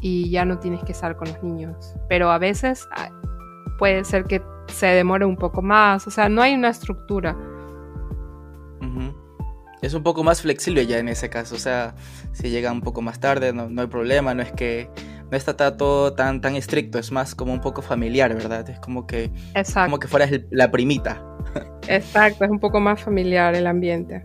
y 0.00 0.28
ya 0.28 0.44
no 0.44 0.58
tienes 0.58 0.82
que 0.84 0.92
estar 0.92 1.16
con 1.16 1.28
los 1.28 1.42
niños 1.42 1.94
pero 2.08 2.30
a 2.30 2.38
veces 2.38 2.86
ah, 2.92 3.08
puede 3.78 4.04
ser 4.04 4.24
que 4.24 4.42
se 4.66 4.86
demore 4.86 5.24
un 5.24 5.36
poco 5.36 5.62
más 5.62 6.06
o 6.06 6.10
sea 6.10 6.28
no 6.28 6.42
hay 6.42 6.54
una 6.54 6.68
estructura 6.68 7.36
es 9.84 9.94
un 9.94 10.02
poco 10.02 10.24
más 10.24 10.40
flexible 10.40 10.86
ya 10.86 10.98
en 10.98 11.08
ese 11.08 11.28
caso. 11.28 11.54
O 11.54 11.58
sea, 11.58 11.94
si 12.32 12.50
llega 12.50 12.72
un 12.72 12.80
poco 12.80 13.02
más 13.02 13.20
tarde, 13.20 13.52
no, 13.52 13.68
no 13.68 13.82
hay 13.82 13.88
problema. 13.88 14.34
No 14.34 14.42
es 14.42 14.52
que 14.52 14.88
no 15.30 15.36
está 15.36 15.76
todo 15.76 16.14
tan, 16.14 16.40
tan 16.40 16.56
estricto. 16.56 16.98
Es 16.98 17.12
más 17.12 17.34
como 17.34 17.52
un 17.52 17.60
poco 17.60 17.82
familiar, 17.82 18.34
¿verdad? 18.34 18.68
Es 18.70 18.80
como 18.80 19.06
que, 19.06 19.30
Exacto. 19.54 19.90
como 19.90 19.98
que 19.98 20.08
fueras 20.08 20.32
el, 20.32 20.46
la 20.50 20.70
primita. 20.70 21.22
Exacto, 21.88 22.44
es 22.44 22.50
un 22.50 22.60
poco 22.60 22.80
más 22.80 23.02
familiar 23.02 23.54
el 23.54 23.66
ambiente. 23.66 24.22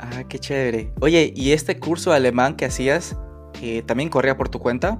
Ah, 0.00 0.24
qué 0.28 0.38
chévere. 0.38 0.92
Oye, 1.00 1.32
¿y 1.36 1.52
este 1.52 1.78
curso 1.78 2.10
de 2.10 2.16
alemán 2.16 2.56
que 2.56 2.64
hacías 2.64 3.16
eh, 3.60 3.82
también 3.82 4.08
corría 4.08 4.36
por 4.36 4.48
tu 4.48 4.58
cuenta? 4.58 4.98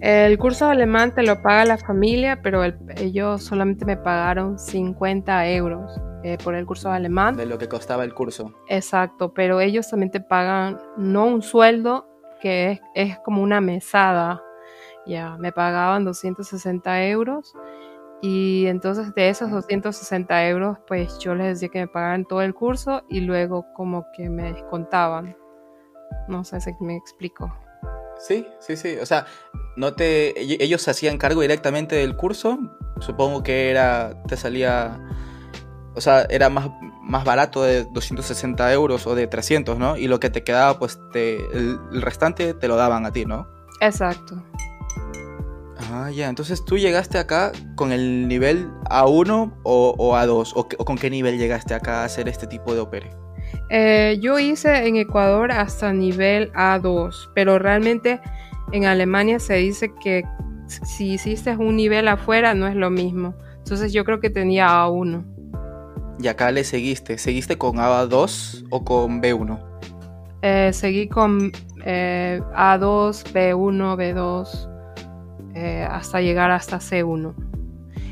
El 0.00 0.38
curso 0.38 0.66
de 0.66 0.72
alemán 0.72 1.14
te 1.14 1.22
lo 1.22 1.42
paga 1.42 1.64
la 1.64 1.78
familia, 1.78 2.40
pero 2.42 2.62
el, 2.62 2.78
ellos 2.98 3.42
solamente 3.42 3.84
me 3.84 3.96
pagaron 3.96 4.58
50 4.58 5.48
euros 5.48 5.90
eh, 6.22 6.36
por 6.44 6.54
el 6.54 6.66
curso 6.66 6.90
de 6.90 6.96
alemán. 6.96 7.36
De 7.36 7.46
lo 7.46 7.58
que 7.58 7.68
costaba 7.68 8.04
el 8.04 8.14
curso. 8.14 8.52
Exacto, 8.68 9.32
pero 9.32 9.60
ellos 9.60 9.88
también 9.88 10.10
te 10.10 10.20
pagan 10.20 10.78
no 10.96 11.24
un 11.24 11.42
sueldo, 11.42 12.06
que 12.40 12.72
es, 12.72 12.80
es 12.94 13.18
como 13.20 13.42
una 13.42 13.60
mesada. 13.60 14.42
Ya, 15.06 15.36
me 15.38 15.52
pagaban 15.52 16.04
260 16.04 17.06
euros. 17.06 17.54
Y 18.20 18.66
entonces 18.66 19.14
de 19.14 19.28
esos 19.28 19.50
260 19.50 20.48
euros, 20.48 20.78
pues 20.86 21.18
yo 21.18 21.34
les 21.34 21.54
decía 21.54 21.68
que 21.68 21.80
me 21.80 21.88
pagaran 21.88 22.24
todo 22.24 22.42
el 22.42 22.54
curso 22.54 23.04
y 23.08 23.20
luego 23.20 23.66
como 23.74 24.06
que 24.16 24.28
me 24.28 24.52
descontaban. 24.52 25.36
No 26.26 26.42
sé 26.44 26.60
si 26.60 26.72
me 26.80 26.96
explico. 26.96 27.52
Sí, 28.18 28.46
sí, 28.58 28.76
sí. 28.76 28.96
O 29.00 29.06
sea, 29.06 29.26
no 29.76 29.94
te. 29.94 30.34
Ellos 30.62 30.82
se 30.82 30.90
hacían 30.90 31.18
cargo 31.18 31.42
directamente 31.42 31.96
del 31.96 32.16
curso. 32.16 32.58
Supongo 33.00 33.42
que 33.42 33.70
era. 33.70 34.20
te 34.24 34.36
salía. 34.36 34.98
O 35.94 36.00
sea, 36.00 36.22
era 36.28 36.48
más, 36.48 36.68
más 37.02 37.24
barato 37.24 37.62
de 37.62 37.84
260 37.84 38.72
euros 38.72 39.06
o 39.06 39.14
de 39.14 39.26
300, 39.26 39.78
¿no? 39.78 39.96
Y 39.96 40.08
lo 40.08 40.20
que 40.20 40.30
te 40.30 40.44
quedaba, 40.44 40.78
pues 40.78 40.98
te, 41.12 41.36
el, 41.36 41.78
el 41.92 42.02
restante 42.02 42.54
te 42.54 42.68
lo 42.68 42.76
daban 42.76 43.06
a 43.06 43.12
ti, 43.12 43.24
¿no? 43.24 43.48
Exacto. 43.80 44.42
Ah, 45.90 46.10
ya. 46.10 46.28
Entonces 46.28 46.64
tú 46.64 46.76
llegaste 46.76 47.18
acá 47.18 47.52
con 47.74 47.92
el 47.92 48.28
nivel 48.28 48.68
A1 48.90 49.52
o, 49.62 49.94
o 49.98 50.14
A2. 50.14 50.52
O, 50.54 50.68
¿O, 50.78 50.84
con 50.84 50.96
qué 50.96 51.10
nivel 51.10 51.38
llegaste 51.38 51.74
acá 51.74 52.02
a 52.02 52.04
hacer 52.04 52.28
este 52.28 52.46
tipo 52.46 52.74
de 52.74 52.80
opere? 52.80 53.10
Eh, 53.70 54.18
yo 54.20 54.38
hice 54.38 54.86
en 54.86 54.96
Ecuador 54.96 55.52
hasta 55.52 55.92
nivel 55.92 56.52
A2, 56.52 57.30
pero 57.34 57.58
realmente 57.58 58.20
en 58.72 58.84
Alemania 58.84 59.38
se 59.38 59.54
dice 59.54 59.92
que 60.02 60.24
si 60.66 61.12
hiciste 61.12 61.56
un 61.56 61.76
nivel 61.76 62.08
afuera 62.08 62.54
no 62.54 62.66
es 62.66 62.74
lo 62.74 62.90
mismo. 62.90 63.34
Entonces 63.58 63.92
yo 63.92 64.04
creo 64.04 64.20
que 64.20 64.30
tenía 64.30 64.68
A1. 64.68 65.24
¿Y 66.20 66.28
acá 66.28 66.50
le 66.50 66.64
seguiste? 66.64 67.16
¿Seguiste 67.16 67.56
con 67.56 67.76
A2 67.76 68.66
o 68.70 68.84
con 68.84 69.22
B1? 69.22 69.68
Eh, 70.42 70.70
seguí 70.72 71.08
con 71.08 71.52
eh, 71.84 72.40
A2, 72.54 73.24
B1, 73.32 73.96
B2, 73.96 74.67
eh, 75.58 75.82
hasta 75.82 76.20
llegar 76.20 76.52
hasta 76.52 76.78
C1. 76.78 77.34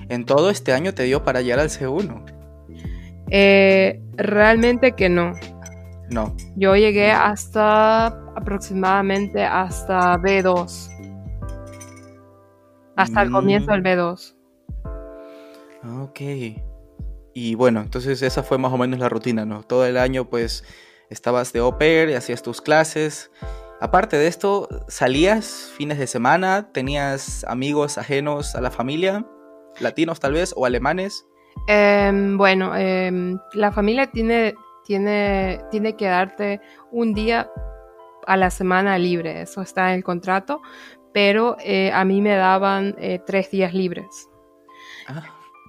¿En 0.09 0.25
todo 0.25 0.51
este 0.51 0.73
año 0.73 0.95
te 0.95 1.05
dio 1.05 1.23
para 1.23 1.43
llegar 1.43 1.61
al 1.61 1.69
C1? 1.69 2.25
Eh, 3.31 4.01
realmente 4.17 4.93
que 4.93 5.09
no. 5.09 5.33
No. 6.11 6.35
Yo 6.57 6.75
llegué 6.75 7.13
hasta 7.13 8.07
aproximadamente 8.07 9.45
hasta 9.45 10.17
B2. 10.19 10.91
Hasta 12.97 13.23
el 13.23 13.31
comienzo 13.31 13.71
del 13.71 13.83
B2. 13.85 14.35
Ok. 16.03 16.21
Y 17.33 17.55
bueno, 17.55 17.81
entonces 17.81 18.23
esa 18.23 18.43
fue 18.43 18.59
más 18.59 18.73
o 18.73 18.79
menos 18.79 18.99
la 18.99 19.09
rutina, 19.09 19.45
¿no? 19.45 19.63
Todo 19.63 19.87
el 19.87 19.99
año 19.99 20.29
pues 20.29 20.65
estabas 21.11 21.53
de 21.53 21.61
au 21.61 21.79
pair 21.79 22.09
y 22.09 22.15
hacías 22.15 22.43
tus 22.43 22.61
clases. 22.61 23.31
Aparte 23.81 24.17
de 24.17 24.27
esto, 24.27 24.69
¿salías 24.89 25.71
fines 25.77 25.99
de 25.99 26.07
semana? 26.07 26.71
¿Tenías 26.73 27.45
amigos 27.45 27.99
ajenos 27.99 28.55
a 28.55 28.61
la 28.61 28.71
familia? 28.71 29.27
¿Latinos 29.81 30.19
tal 30.19 30.33
vez 30.33 30.55
o 30.57 30.65
alemanes? 30.65 31.27
Eh, 31.69 32.11
bueno, 32.37 32.73
eh, 32.75 33.37
la 33.53 33.73
familia 33.73 34.07
tiene, 34.11 34.55
tiene, 34.85 35.61
tiene 35.71 35.95
que 35.97 36.07
darte 36.07 36.61
un 36.91 37.13
día 37.13 37.51
a 38.27 38.37
la 38.37 38.51
semana 38.51 38.99
libre, 38.99 39.43
eso 39.43 39.63
está 39.63 39.91
en 39.91 39.97
el 39.99 40.05
contrato, 40.05 40.61
pero 41.13 41.57
eh, 41.61 41.93
a 41.93 42.05
mí 42.05 42.21
me 42.21 42.35
daban 42.35 42.95
eh, 42.99 43.21
tres 43.25 43.51
días 43.51 43.73
libres. 43.73 44.29
Ah. 45.07 45.23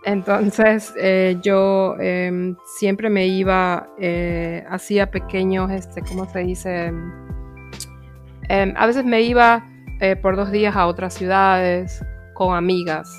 Entonces 0.03 0.93
eh, 0.97 1.37
yo 1.41 1.95
em, 1.99 2.55
siempre 2.77 3.09
me 3.09 3.27
iba, 3.27 3.89
eh, 3.99 4.63
hacía 4.69 5.11
pequeños, 5.11 5.69
este, 5.71 6.01
¿cómo 6.01 6.25
se 6.29 6.39
dice? 6.39 6.93
Em, 8.49 8.73
a 8.77 8.85
veces 8.85 9.03
me 9.03 9.21
iba 9.21 9.63
eh, 9.99 10.15
por 10.15 10.35
dos 10.35 10.51
días 10.51 10.75
a 10.75 10.87
otras 10.87 11.13
ciudades 11.13 12.03
con 12.33 12.55
amigas, 12.55 13.09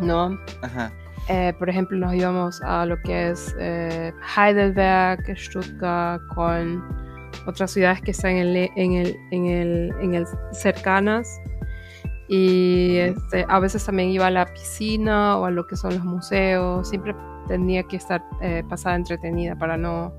¿no? 0.00 0.38
Ajá. 0.62 0.92
Eh, 1.28 1.52
por 1.58 1.68
ejemplo, 1.68 1.98
nos 1.98 2.14
íbamos 2.14 2.60
a 2.62 2.86
lo 2.86 3.00
que 3.02 3.30
es 3.30 3.54
eh, 3.58 4.12
Heidelberg, 4.36 5.24
Stuttgart, 5.36 6.22
Köln 6.34 6.82
otras 7.46 7.70
ciudades 7.70 8.00
que 8.00 8.12
están 8.12 8.32
en 8.32 8.48
el, 8.48 8.70
en 8.76 8.92
el, 8.92 9.16
en 9.30 9.46
el, 9.46 9.94
en 10.00 10.14
el 10.14 10.26
cercanas. 10.52 11.40
Y 12.28 12.96
este, 12.96 13.44
a 13.48 13.60
veces 13.60 13.84
también 13.84 14.10
iba 14.10 14.26
a 14.26 14.30
la 14.30 14.46
piscina 14.46 15.38
o 15.38 15.44
a 15.44 15.50
lo 15.50 15.66
que 15.66 15.76
son 15.76 15.94
los 15.94 16.04
museos. 16.04 16.88
Siempre 16.88 17.14
tenía 17.46 17.84
que 17.84 17.96
estar 17.96 18.24
eh, 18.40 18.64
pasada 18.68 18.96
entretenida 18.96 19.56
para 19.56 19.76
no, 19.76 20.12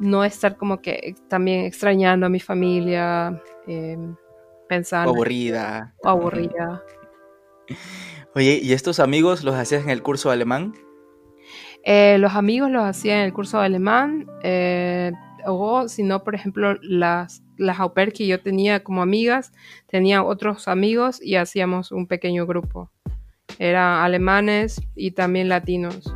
no 0.00 0.24
estar 0.24 0.56
como 0.56 0.80
que 0.80 1.14
también 1.28 1.64
extrañando 1.64 2.26
a 2.26 2.28
mi 2.28 2.40
familia, 2.40 3.42
eh, 3.66 3.98
pensando. 4.68 5.10
aburrida. 5.10 5.94
O 6.02 6.08
aburrida. 6.08 6.82
Oye, 8.34 8.58
¿y 8.62 8.72
estos 8.72 8.98
amigos 8.98 9.44
los 9.44 9.54
hacías 9.54 9.84
en 9.84 9.90
el 9.90 10.02
curso 10.02 10.28
de 10.28 10.34
alemán? 10.34 10.74
Eh, 11.84 12.16
los 12.18 12.32
amigos 12.34 12.70
los 12.70 12.82
hacía 12.84 13.18
en 13.18 13.24
el 13.26 13.32
curso 13.32 13.60
de 13.60 13.66
alemán. 13.66 14.26
Eh, 14.42 15.12
o 15.46 15.88
si 15.88 16.02
no, 16.02 16.24
por 16.24 16.34
ejemplo, 16.34 16.76
las, 16.82 17.42
las 17.56 17.78
au 17.78 17.92
pair 17.92 18.12
que 18.12 18.26
yo 18.26 18.40
tenía 18.40 18.82
como 18.82 19.02
amigas, 19.02 19.52
tenía 19.86 20.22
otros 20.24 20.66
amigos 20.68 21.22
y 21.22 21.36
hacíamos 21.36 21.92
un 21.92 22.06
pequeño 22.06 22.46
grupo. 22.46 22.90
Eran 23.58 24.02
alemanes 24.02 24.80
y 24.96 25.12
también 25.12 25.48
latinos. 25.48 26.12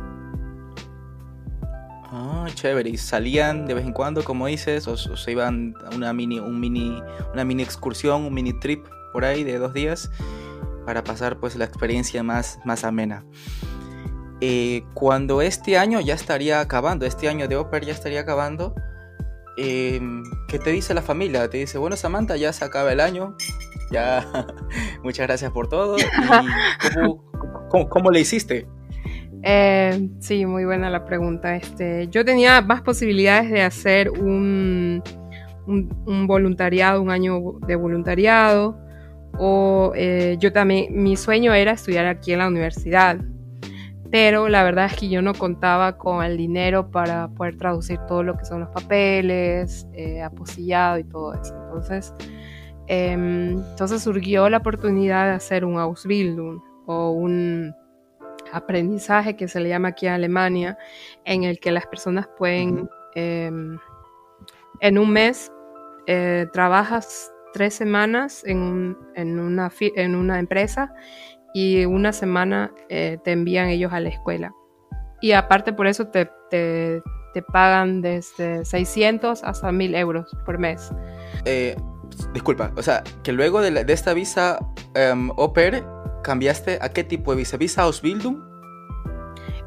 Ah, 2.21 2.47
chévere. 2.53 2.89
¿Y 2.89 2.97
salían 2.97 3.65
de 3.65 3.73
vez 3.75 3.85
en 3.85 3.93
cuando, 3.93 4.23
como 4.23 4.47
dices, 4.47 4.87
o, 4.87 4.97
se 4.97 5.31
iban 5.31 5.73
a 5.89 5.95
una 5.95 6.11
mini, 6.11 6.39
un 6.39 6.59
mini, 6.59 7.01
una 7.33 7.45
mini 7.45 7.63
excursión, 7.63 8.23
un 8.23 8.33
mini 8.33 8.51
trip 8.59 8.85
por 9.13 9.23
ahí 9.23 9.43
de 9.43 9.57
dos 9.57 9.73
días 9.73 10.11
para 10.85 11.03
pasar 11.03 11.39
pues 11.39 11.55
la 11.55 11.65
experiencia 11.65 12.21
más, 12.23 12.59
más 12.65 12.83
amena? 12.83 13.25
Eh, 14.41 14.83
cuando 14.93 15.41
este 15.41 15.77
año 15.77 16.01
ya 16.01 16.13
estaría 16.13 16.59
acabando, 16.59 17.05
este 17.05 17.29
año 17.29 17.47
de 17.47 17.55
Oper 17.55 17.85
ya 17.85 17.93
estaría 17.93 18.21
acabando, 18.21 18.75
Em, 19.61 20.23
¿qué 20.47 20.57
te 20.57 20.71
dice 20.71 20.93
la 20.93 21.01
familia? 21.01 21.49
Te 21.49 21.57
dice, 21.57 21.77
bueno, 21.77 21.97
Samantha, 21.97 22.37
ya 22.37 22.53
se 22.53 22.63
acaba 22.63 22.93
el 22.93 23.01
año, 23.01 23.35
ya, 23.91 24.25
muchas 25.03 25.27
gracias 25.27 25.51
por 25.51 25.67
todo. 25.67 25.97
cómo, 27.89 28.09
le 28.09 28.21
hiciste? 28.21 28.69
Eh, 29.43 30.09
sí, 30.19 30.45
muy 30.45 30.65
buena 30.65 30.89
la 30.89 31.05
pregunta. 31.05 31.55
Este, 31.55 32.07
yo 32.09 32.25
tenía 32.25 32.61
más 32.61 32.81
posibilidades 32.81 33.49
de 33.49 33.61
hacer 33.61 34.09
un, 34.09 35.01
un, 35.65 36.27
voluntariado, 36.27 37.01
un 37.01 37.09
año 37.09 37.53
de 37.65 37.75
voluntariado, 37.75 38.77
o 39.37 39.93
eh, 39.95 40.37
yo 40.39 40.51
también, 40.51 41.01
mi 41.01 41.15
sueño 41.15 41.53
era 41.53 41.71
estudiar 41.71 42.05
aquí 42.05 42.33
en 42.33 42.39
la 42.39 42.47
universidad 42.47 43.19
pero 44.11 44.49
la 44.49 44.63
verdad 44.63 44.85
es 44.85 44.95
que 44.95 45.09
yo 45.09 45.21
no 45.21 45.33
contaba 45.33 45.97
con 45.97 46.23
el 46.23 46.37
dinero 46.37 46.89
para 46.89 47.27
poder 47.29 47.57
traducir 47.57 47.99
todo 48.07 48.23
lo 48.23 48.37
que 48.37 48.45
son 48.45 48.61
los 48.61 48.69
papeles, 48.69 49.87
eh, 49.93 50.21
apostillado 50.21 50.97
y 50.97 51.03
todo 51.03 51.33
eso. 51.33 51.53
Entonces, 51.65 52.13
em, 52.87 53.59
entonces 53.69 54.01
surgió 54.01 54.49
la 54.49 54.57
oportunidad 54.57 55.25
de 55.25 55.31
hacer 55.33 55.63
un 55.63 55.77
Ausbildung 55.77 56.59
o 56.87 57.11
un 57.11 57.73
aprendizaje 58.51 59.35
que 59.35 59.47
se 59.47 59.59
le 59.59 59.69
llama 59.69 59.89
aquí 59.89 60.07
en 60.07 60.13
Alemania, 60.13 60.77
en 61.25 61.43
el 61.43 61.59
que 61.59 61.71
las 61.71 61.85
personas 61.87 62.27
pueden, 62.37 62.89
em, 63.15 63.77
en 64.79 64.97
un 64.97 65.11
mes, 65.11 65.51
eh, 66.07 66.47
trabajas 66.53 67.31
tres 67.53 67.73
semanas 67.73 68.43
en, 68.45 68.97
en, 69.15 69.39
una, 69.39 69.71
en 69.79 70.15
una 70.15 70.39
empresa 70.39 70.93
y 71.53 71.85
una 71.85 72.13
semana 72.13 72.71
eh, 72.89 73.17
te 73.23 73.31
envían 73.31 73.69
ellos 73.69 73.91
a 73.93 73.99
la 73.99 74.09
escuela. 74.09 74.53
Y 75.21 75.33
aparte 75.33 75.73
por 75.73 75.87
eso 75.87 76.07
te, 76.07 76.29
te, 76.49 77.01
pagan 77.53 78.01
desde 78.01 78.65
600 78.65 79.43
hasta 79.43 79.71
1000 79.71 79.95
euros 79.95 80.29
por 80.45 80.57
mes. 80.57 80.91
Eh, 81.45 81.75
disculpa, 82.33 82.71
o 82.75 82.81
sea, 82.81 83.01
que 83.23 83.31
luego 83.31 83.61
de, 83.61 83.85
de 83.85 83.93
esta 83.93 84.13
visa 84.13 84.59
um, 85.13 85.31
au 85.37 85.53
pair, 85.53 85.83
¿cambiaste 86.29 86.77
a 86.79 86.89
qué 86.89 87.03
tipo 87.03 87.31
de 87.31 87.37
visa? 87.37 87.57
¿Visa 87.57 87.81
Ausbildung? 87.81 88.37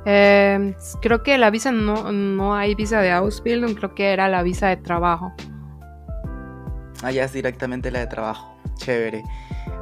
Eh, 0.07 0.76
creo 1.00 1.25
que 1.25 1.37
la 1.37 1.50
visa 1.50 1.73
no, 1.73 2.12
no 2.12 2.54
hay 2.54 2.76
visa 2.76 3.00
de 3.00 3.11
Ausbildung, 3.11 3.75
creo 3.75 3.97
que 3.97 4.13
era 4.13 4.28
la 4.28 4.45
visa 4.45 4.69
de 4.69 4.76
trabajo. 4.76 5.32
Ah, 7.02 7.10
ya 7.10 7.25
es 7.25 7.32
directamente 7.32 7.91
la 7.91 7.99
de 7.99 8.06
trabajo. 8.06 8.56
Chévere. 8.76 9.25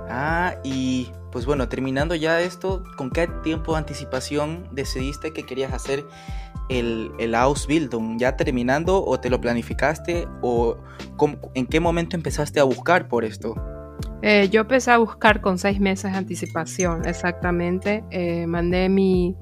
Ah, 0.09 0.55
y 0.65 1.13
pues 1.31 1.45
bueno, 1.45 1.69
terminando 1.69 2.15
ya 2.15 2.41
esto, 2.41 2.83
¿con 2.97 3.11
qué 3.11 3.29
tiempo 3.43 3.73
de 3.73 3.79
anticipación 3.81 4.67
decidiste 4.73 5.35
que 5.35 5.43
querías 5.43 5.75
hacer 5.75 6.07
el, 6.71 7.13
el 7.19 7.35
Ausbildung? 7.35 8.19
¿Ya 8.19 8.39
terminando 8.39 9.05
o 9.05 9.21
te 9.21 9.29
lo 9.29 9.39
planificaste 9.39 10.27
o 10.41 10.79
en 11.53 11.67
qué 11.67 11.79
momento 11.79 12.17
empezaste 12.17 12.59
a 12.59 12.65
buscar 12.65 13.07
por 13.07 13.27
esto? 13.27 13.55
Eh, 14.23 14.49
yo 14.51 14.63
empecé 14.63 14.91
a 14.91 14.99
buscar 14.99 15.41
con 15.41 15.59
seis 15.59 15.81
meses 15.81 16.13
de 16.13 16.19
anticipación, 16.19 17.07
exactamente. 17.07 18.05
Eh, 18.11 18.47
mandé 18.47 18.89
mi, 18.89 19.37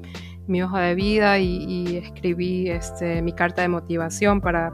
hoja 0.63 0.81
de 0.81 0.95
vida 0.95 1.39
y, 1.39 1.97
escribí 1.97 2.71
este, 2.71 3.21
mi 3.23 3.33
carta 3.33 3.63
de 3.63 3.69
motivación 3.69 4.41
para 4.41 4.73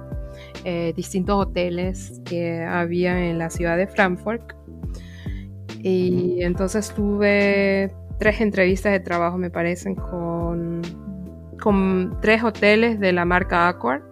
eh, 0.64 0.92
distintos 0.94 1.36
hoteles 1.46 2.20
que 2.24 2.62
había 2.62 3.30
en 3.30 3.38
la 3.38 3.50
ciudad 3.50 3.76
de 3.76 3.86
Frankfurt 3.86 4.52
y 5.80 6.42
entonces 6.42 6.92
tuve 6.94 7.94
tres 8.18 8.40
entrevistas 8.40 8.92
de 8.92 9.00
trabajo, 9.00 9.36
me 9.36 9.50
parecen, 9.50 9.94
con, 9.94 10.80
con 11.60 12.18
tres 12.22 12.42
hoteles 12.42 12.98
de 13.00 13.12
la 13.12 13.24
marca 13.24 13.68
Accord. 13.68 14.02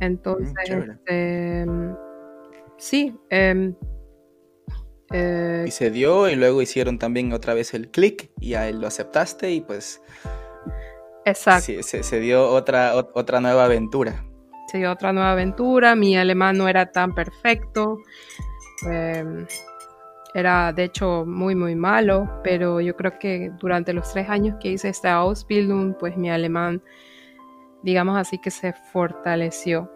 Entonces, 0.00 0.54
este, 0.68 1.66
sí. 2.76 3.14
Em, 5.10 5.64
eh, 5.64 5.64
y 5.66 5.70
se 5.70 5.90
dio 5.90 6.28
y 6.28 6.36
luego 6.36 6.62
hicieron 6.62 6.98
también 6.98 7.32
otra 7.32 7.54
vez 7.54 7.74
el 7.74 7.90
clic 7.90 8.30
y 8.40 8.54
a 8.54 8.68
él 8.68 8.80
lo 8.80 8.86
aceptaste 8.86 9.50
y 9.50 9.60
pues... 9.60 10.02
Exacto. 11.24 11.72
se, 11.82 12.20
dio 12.20 12.48
otra, 12.48 12.94
otra 12.96 13.40
nueva 13.40 13.66
aventura. 13.66 14.24
Se 14.68 14.78
dio 14.78 14.90
otra 14.90 15.12
nueva 15.12 15.32
aventura, 15.32 15.94
mi 15.94 16.16
alemán 16.16 16.56
no 16.56 16.68
era 16.68 16.90
tan 16.90 17.14
perfecto. 17.14 17.98
Eh, 18.90 19.46
era 20.34 20.72
de 20.72 20.84
hecho 20.84 21.24
muy 21.26 21.54
muy 21.54 21.74
malo, 21.74 22.40
pero 22.44 22.80
yo 22.80 22.96
creo 22.96 23.18
que 23.18 23.50
durante 23.58 23.92
los 23.92 24.12
tres 24.12 24.28
años 24.28 24.56
que 24.60 24.68
hice 24.68 24.88
esta 24.88 25.14
Ausbildung, 25.14 25.94
pues 25.98 26.16
mi 26.16 26.30
alemán, 26.30 26.82
digamos 27.82 28.16
así 28.16 28.38
que 28.38 28.50
se 28.50 28.72
fortaleció. 28.92 29.90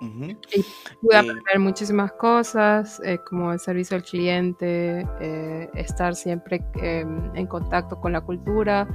Y 0.00 0.64
pude 1.00 1.16
aprender 1.16 1.58
muchísimas 1.58 2.12
cosas, 2.12 3.00
eh, 3.04 3.18
como 3.26 3.52
el 3.52 3.58
servicio 3.58 3.96
al 3.96 4.02
cliente, 4.02 5.06
eh, 5.20 5.70
estar 5.74 6.14
siempre 6.14 6.62
em, 6.74 7.34
en 7.34 7.46
contacto 7.46 7.98
con 8.00 8.12
la 8.12 8.20
cultura 8.20 8.86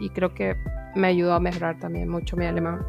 y 0.00 0.10
creo 0.10 0.34
que 0.34 0.54
me 0.94 1.08
ayudó 1.08 1.34
a 1.34 1.40
mejorar 1.40 1.78
también 1.78 2.08
mucho 2.08 2.36
mi 2.36 2.46
alemán. 2.46 2.84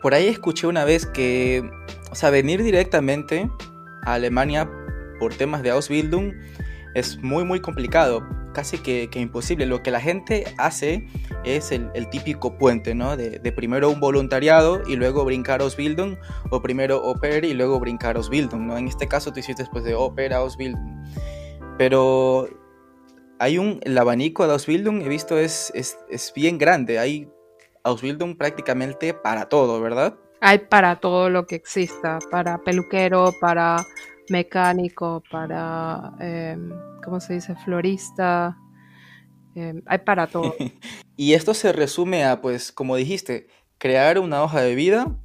Por 0.00 0.14
ahí 0.14 0.28
escuché 0.28 0.66
una 0.66 0.84
vez 0.84 1.06
que, 1.06 1.68
o 2.10 2.14
sea, 2.14 2.30
venir 2.30 2.62
directamente 2.62 3.50
a 4.04 4.14
Alemania 4.14 4.70
por 5.18 5.34
temas 5.34 5.62
de 5.62 5.70
Ausbildung 5.70 6.32
es 6.96 7.22
muy 7.22 7.44
muy 7.44 7.60
complicado, 7.60 8.26
casi 8.54 8.78
que, 8.78 9.10
imposible. 9.16 9.66
Lo 9.66 9.82
que 9.82 9.90
la 9.90 10.00
gente 10.00 10.46
hace 10.56 11.06
es 11.44 11.70
el, 11.70 12.08
típico 12.08 12.56
puente, 12.56 12.94
¿no? 12.94 13.18
De, 13.18 13.52
primero 13.52 13.90
un 13.90 14.00
voluntariado 14.00 14.80
y 14.88 14.96
luego 14.96 15.22
brincar 15.26 15.60
Ausbildung, 15.60 16.16
o 16.50 16.62
primero 16.62 17.02
Oper 17.02 17.44
y 17.44 17.52
luego 17.52 17.78
brincar 17.78 18.16
Ausbildung, 18.16 18.66
¿no? 18.66 18.78
En 18.78 18.88
este 18.88 19.06
caso 19.08 19.30
tú 19.30 19.40
hiciste 19.40 19.62
después 19.62 19.84
de 19.84 19.94
Oper 19.94 20.32
a 20.32 20.38
Ausbildung. 20.38 21.04
Pero 21.76 22.48
hay 23.38 23.58
un, 23.58 23.78
el 23.82 23.98
abanico 23.98 24.46
de 24.46 24.54
Ausbildung, 24.54 25.02
he 25.02 25.08
visto, 25.08 25.38
es, 25.38 25.70
es, 25.74 25.98
es 26.08 26.32
bien 26.34 26.56
grande. 26.56 26.98
Hay 26.98 27.28
Ausbildung 27.84 28.38
prácticamente 28.38 29.12
para 29.12 29.50
todo, 29.50 29.82
¿verdad? 29.82 30.16
Hay 30.40 30.60
para 30.60 30.96
todo 30.96 31.28
lo 31.28 31.46
que 31.46 31.56
exista, 31.56 32.20
para 32.30 32.56
peluquero, 32.56 33.34
para 33.38 33.84
mecánico, 34.30 35.22
para, 35.30 36.12
em, 36.20 36.72
¿cómo 37.04 37.20
se 37.20 37.34
dice? 37.34 37.54
Florista. 37.64 38.56
Em, 39.54 39.82
hay 39.86 39.98
para 39.98 40.26
todo. 40.26 40.54
y 41.16 41.34
esto 41.34 41.54
se 41.54 41.72
resume 41.72 42.24
a, 42.24 42.40
pues, 42.40 42.72
como 42.72 42.96
dijiste, 42.96 43.48
crear 43.78 44.18
una 44.18 44.42
hoja 44.42 44.60
de 44.60 44.74
vida, 44.74 45.16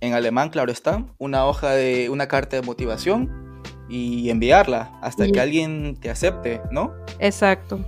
en 0.00 0.14
alemán, 0.14 0.50
claro 0.50 0.70
está, 0.70 1.04
una 1.18 1.46
hoja 1.46 1.70
de, 1.70 2.10
una 2.10 2.28
carta 2.28 2.56
de 2.56 2.62
motivación 2.62 3.62
y 3.88 4.30
enviarla 4.30 4.98
hasta 5.00 5.26
que 5.28 5.40
alguien 5.40 5.96
te 6.00 6.10
acepte, 6.10 6.60
¿no? 6.70 6.92
Exacto. 7.18 7.80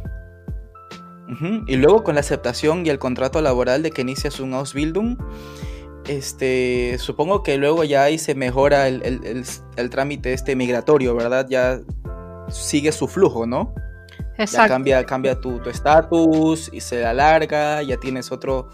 Y 1.66 1.76
luego 1.76 2.04
con 2.04 2.14
la 2.14 2.20
aceptación 2.20 2.86
y 2.86 2.88
el 2.88 2.98
contrato 2.98 3.42
laboral 3.42 3.82
de 3.82 3.90
que 3.90 4.00
inicias 4.00 4.40
un 4.40 4.54
Ausbildung, 4.54 5.18
este, 6.08 6.96
supongo 6.98 7.42
que 7.42 7.56
luego 7.58 7.84
ya 7.84 8.04
ahí 8.04 8.18
se 8.18 8.34
mejora 8.34 8.88
el, 8.88 9.44
trámite 9.90 10.32
este 10.32 10.56
migratorio, 10.56 11.14
¿verdad? 11.14 11.46
Ya 11.48 11.80
sigue 12.48 12.92
su 12.92 13.06
flujo, 13.08 13.46
¿no? 13.46 13.74
Exacto. 14.38 14.56
Ya 14.56 14.68
cambia, 14.68 15.04
cambia 15.04 15.40
tu 15.40 15.60
estatus 15.68 16.70
y 16.72 16.80
se 16.80 17.04
alarga, 17.04 17.82
ya 17.82 17.96
tienes 17.98 18.32
otro, 18.32 18.68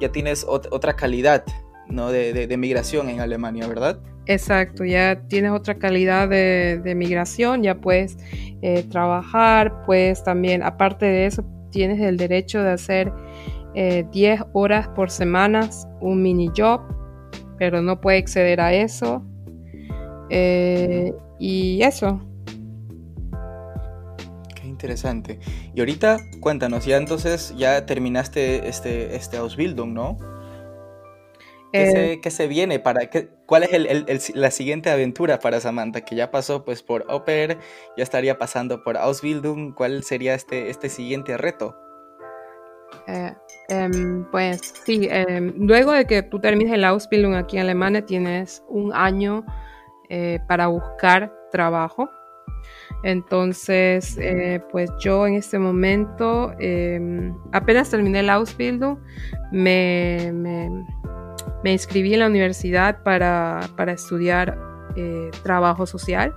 ya 0.00 0.10
tienes 0.10 0.44
otra 0.48 0.96
calidad 0.96 1.44
¿no? 1.90 2.10
de, 2.10 2.56
migración 2.56 3.08
en 3.08 3.20
Alemania, 3.20 3.66
¿verdad? 3.66 4.00
Exacto, 4.26 4.84
ya 4.84 5.22
tienes 5.28 5.50
otra 5.52 5.78
calidad 5.78 6.28
de, 6.28 6.94
migración, 6.96 7.62
ya 7.62 7.76
puedes 7.76 8.16
eh, 8.62 8.84
trabajar, 8.84 9.82
pues 9.86 10.22
también, 10.22 10.62
aparte 10.62 11.06
de 11.06 11.26
eso, 11.26 11.44
tienes 11.70 12.00
el 12.00 12.16
derecho 12.16 12.62
de 12.62 12.70
hacer 12.70 13.12
10 13.74 14.14
eh, 14.14 14.38
horas 14.52 14.88
por 14.88 15.10
semana, 15.10 15.68
un 16.00 16.22
mini 16.22 16.50
job, 16.56 16.80
pero 17.58 17.82
no 17.82 18.00
puede 18.00 18.18
exceder 18.18 18.60
a 18.60 18.72
eso. 18.72 19.22
Eh, 20.30 21.12
y 21.38 21.82
eso. 21.82 22.20
Qué 24.54 24.66
interesante. 24.66 25.38
Y 25.74 25.80
ahorita, 25.80 26.18
cuéntanos, 26.40 26.86
ya 26.86 26.96
entonces 26.96 27.54
ya 27.56 27.86
terminaste 27.86 28.68
este, 28.68 29.16
este 29.16 29.36
Ausbildung, 29.36 29.92
¿no? 29.92 30.18
¿Qué, 31.72 32.18
se, 32.24 32.30
se, 32.30 32.46
viene? 32.48 32.80
para 32.80 33.10
qué, 33.10 33.28
¿Cuál 33.46 33.62
es 33.62 34.34
la 34.34 34.50
siguiente 34.50 34.90
aventura 34.90 35.38
para 35.38 35.60
Samantha? 35.60 36.00
Que 36.00 36.16
ya 36.16 36.32
pasó 36.32 36.64
pues 36.64 36.82
por 36.82 37.06
Oper, 37.08 37.58
ya 37.96 38.02
estaría 38.02 38.38
pasando 38.38 38.82
por 38.82 38.96
Ausbildung. 38.96 39.72
¿Cuál 39.74 40.02
sería 40.02 40.34
este, 40.34 40.70
este 40.70 40.88
siguiente 40.88 41.36
reto? 41.36 41.76
Eh, 43.06 43.34
em, 43.68 44.24
pues 44.30 44.60
sí, 44.84 45.08
em, 45.10 45.52
luego 45.56 45.92
de 45.92 46.04
que 46.06 46.22
tú 46.22 46.38
termines 46.38 46.72
el 46.72 46.84
Ausbildung 46.84 47.34
aquí 47.34 47.56
en 47.56 47.62
Alemania, 47.64 48.04
tienes 48.04 48.62
un 48.68 48.92
año 48.94 49.44
eh, 50.08 50.38
para 50.46 50.68
buscar 50.68 51.32
trabajo. 51.50 52.08
Entonces, 53.02 54.18
eh, 54.18 54.62
pues 54.70 54.90
yo 55.00 55.26
en 55.26 55.34
este 55.34 55.58
momento, 55.58 56.52
em, 56.58 57.34
apenas 57.52 57.90
terminé 57.90 58.20
el 58.20 58.30
Ausbildung, 58.30 58.98
me, 59.50 60.30
me, 60.32 61.72
inscribí 61.72 62.14
en 62.14 62.20
la 62.20 62.26
universidad 62.26 63.02
para, 63.02 63.60
para 63.76 63.92
estudiar 63.92 64.58
trabajo 65.42 65.86
social. 65.86 66.34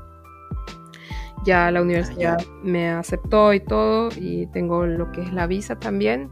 Ya 1.43 1.71
la 1.71 1.81
universidad 1.81 2.37
me 2.63 2.89
aceptó 2.89 3.53
y 3.53 3.59
todo 3.59 4.09
y 4.15 4.47
tengo 4.47 4.85
lo 4.85 5.11
que 5.11 5.21
es 5.21 5.33
la 5.33 5.47
visa 5.47 5.77
también 5.77 6.29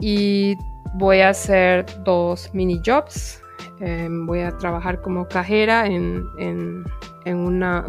y 0.00 0.56
voy 0.94 1.20
a 1.20 1.30
hacer 1.30 1.86
dos 2.04 2.50
mini 2.52 2.80
jobs. 2.84 3.40
Em, 3.80 4.26
voy 4.26 4.40
a 4.40 4.56
trabajar 4.56 5.00
como 5.02 5.28
cajera 5.28 5.86
en, 5.86 6.24
en, 6.38 6.84
en 7.24 7.36
una 7.36 7.86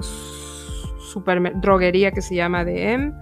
droguería 1.62 2.12
que 2.12 2.22
se 2.22 2.36
llama 2.36 2.63
DM 2.63 3.13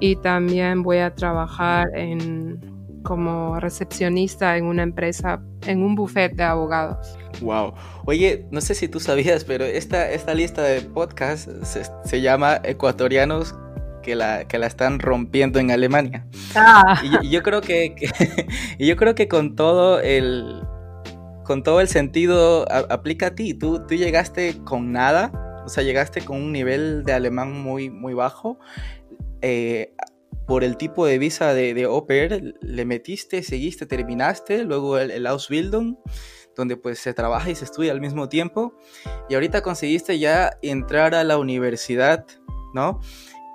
y 0.00 0.16
también 0.16 0.82
voy 0.82 0.98
a 0.98 1.14
trabajar 1.14 1.88
en, 1.94 2.58
como 3.02 3.58
recepcionista 3.60 4.56
en 4.56 4.64
una 4.64 4.82
empresa, 4.82 5.40
en 5.66 5.82
un 5.82 5.94
buffet 5.94 6.34
de 6.34 6.44
abogados. 6.44 7.16
Wow. 7.40 7.74
Oye, 8.06 8.46
no 8.50 8.60
sé 8.60 8.74
si 8.74 8.88
tú 8.88 9.00
sabías, 9.00 9.44
pero 9.44 9.64
esta, 9.64 10.10
esta 10.10 10.34
lista 10.34 10.62
de 10.62 10.80
podcasts 10.80 11.50
se, 11.62 11.82
se 12.04 12.20
llama 12.20 12.60
Ecuatorianos 12.64 13.54
que 14.08 14.16
la, 14.16 14.48
que 14.48 14.56
la 14.56 14.66
están 14.66 15.00
rompiendo 15.00 15.58
en 15.58 15.70
Alemania. 15.70 16.26
Ah. 16.54 16.98
Y, 17.22 17.28
yo 17.28 17.42
creo 17.42 17.60
que, 17.60 17.94
y 18.78 18.86
yo 18.86 18.96
creo 18.96 19.14
que 19.14 19.28
con 19.28 19.54
todo 19.54 20.00
el 20.00 20.62
con 21.44 21.62
todo 21.62 21.82
el 21.82 21.88
sentido 21.88 22.66
aplica 22.70 23.26
a 23.26 23.34
ti. 23.34 23.52
Tú, 23.52 23.86
tú 23.86 23.94
llegaste 23.94 24.56
con 24.64 24.92
nada, 24.92 25.62
o 25.64 25.68
sea, 25.68 25.82
llegaste 25.82 26.22
con 26.22 26.38
un 26.38 26.52
nivel 26.52 27.04
de 27.04 27.12
alemán 27.12 27.52
muy, 27.52 27.90
muy 27.90 28.14
bajo. 28.14 28.58
Eh, 29.42 29.94
por 30.46 30.64
el 30.64 30.78
tipo 30.78 31.04
de 31.04 31.18
visa 31.18 31.52
de, 31.52 31.74
de 31.74 32.54
le 32.62 32.84
metiste, 32.86 33.42
seguiste, 33.42 33.84
terminaste, 33.84 34.64
luego 34.64 34.98
el, 34.98 35.10
el 35.10 35.26
Ausbildung, 35.26 35.96
donde 36.56 36.78
pues 36.78 36.98
se 36.98 37.12
trabaja 37.12 37.50
y 37.50 37.54
se 37.54 37.64
estudia 37.64 37.92
al 37.92 38.00
mismo 38.00 38.30
tiempo, 38.30 38.74
y 39.28 39.34
ahorita 39.34 39.60
conseguiste 39.62 40.18
ya 40.18 40.50
entrar 40.62 41.14
a 41.14 41.24
la 41.24 41.36
universidad, 41.36 42.24
¿no? 42.72 43.00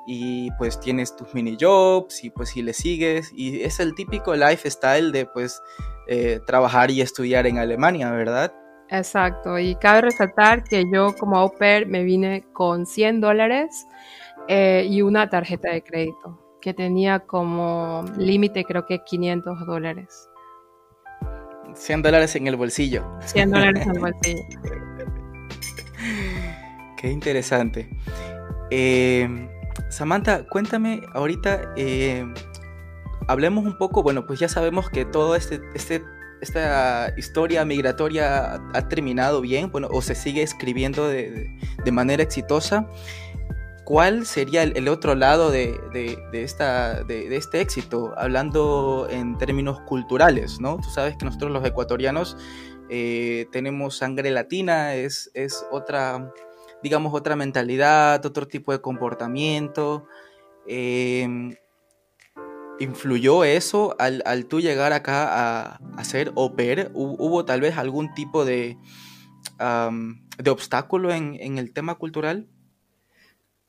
Y 0.06 0.52
pues 0.58 0.80
tienes 0.80 1.16
tus 1.16 1.34
mini 1.34 1.58
jobs 1.60 2.24
y 2.24 2.30
pues 2.30 2.50
si 2.50 2.62
le 2.62 2.74
sigues 2.74 3.32
y 3.34 3.62
es 3.62 3.80
el 3.80 3.96
típico 3.96 4.36
lifestyle 4.36 5.12
de 5.12 5.26
pues 5.26 5.62
eh, 6.08 6.40
trabajar 6.46 6.92
y 6.92 7.02
estudiar 7.02 7.48
en 7.48 7.58
Alemania, 7.58 8.12
¿verdad? 8.12 8.54
Exacto, 8.90 9.58
y 9.58 9.76
cabe 9.76 10.02
resaltar 10.02 10.64
que 10.64 10.84
yo 10.94 11.16
como 11.16 11.38
au 11.38 11.52
pair 11.58 11.88
me 11.88 12.04
vine 12.04 12.46
con 12.54 12.86
100 12.86 13.22
dólares 13.22 13.88
eh, 14.48 14.86
y 14.90 15.02
una 15.02 15.30
tarjeta 15.30 15.72
de 15.72 15.82
crédito 15.82 16.40
que 16.62 16.74
tenía 16.74 17.20
como 17.20 18.06
límite 18.18 18.64
creo 18.64 18.86
que 18.86 19.04
500 19.04 19.66
dólares. 19.66 20.30
100 21.74 22.02
dólares 22.02 22.36
en 22.36 22.48
el 22.48 22.56
bolsillo. 22.56 23.04
100 23.26 23.52
dólares 23.52 23.82
en 23.84 23.96
el 23.96 24.00
bolsillo. 24.00 24.44
Qué 26.98 27.10
interesante. 27.10 27.90
Eh, 28.70 29.28
Samantha, 29.90 30.46
cuéntame 30.48 31.02
ahorita, 31.14 31.74
eh, 31.76 32.26
hablemos 33.28 33.66
un 33.66 33.78
poco, 33.78 34.04
bueno, 34.04 34.26
pues 34.26 34.40
ya 34.40 34.50
sabemos 34.50 34.90
que 34.90 35.06
todo 35.06 35.36
este, 35.36 35.62
este 35.76 36.04
esta 36.44 37.14
historia 37.18 37.66
migratoria 37.66 38.62
ha 38.74 38.88
terminado 38.90 39.42
bien, 39.42 39.72
bueno, 39.72 39.88
o 39.92 40.02
se 40.02 40.14
sigue 40.14 40.44
escribiendo 40.44 41.08
de, 41.08 41.50
manera 41.92 42.22
exitosa. 42.22 42.88
¿Cuál 43.86 44.26
sería 44.26 44.64
el, 44.64 44.88
otro 44.88 45.16
lado 45.16 45.52
de, 45.52 45.78
esta, 46.34 47.04
de, 47.04 47.36
este 47.36 47.62
éxito? 47.62 48.14
Hablando 48.18 49.08
en 49.10 49.38
términos 49.38 49.80
culturales, 49.82 50.60
¿no? 50.60 50.78
Tú 50.78 50.90
sabes 50.90 51.18
que 51.18 51.26
nosotros 51.26 51.52
los 51.52 51.66
ecuatorianos 51.66 52.38
eh, 52.90 53.48
tenemos 53.52 53.98
sangre 53.98 54.30
latina, 54.32 54.96
es, 54.96 55.32
es 55.34 55.66
otra 55.72 56.32
digamos, 56.84 57.14
otra 57.14 57.36
mentalidad, 57.36 58.24
otro 58.26 58.48
tipo 58.48 58.72
de 58.72 58.82
comportamiento. 58.82 60.06
Em, 60.68 61.56
¿Influyó 62.80 63.44
eso 63.44 63.96
al, 64.00 64.46
tú 64.46 64.60
llegar 64.60 64.94
acá 64.94 65.28
a, 65.30 65.80
a 65.98 66.04
ser 66.04 66.34
au 66.36 66.54
¿Hubo, 66.94 67.46
tal 67.46 67.62
vez 67.62 67.78
algún 67.78 68.14
tipo 68.14 68.46
de, 68.46 68.78
de 70.38 70.50
obstáculo 70.50 71.14
en, 71.14 71.58
el 71.58 71.72
tema 71.72 71.96
cultural? 71.96 72.48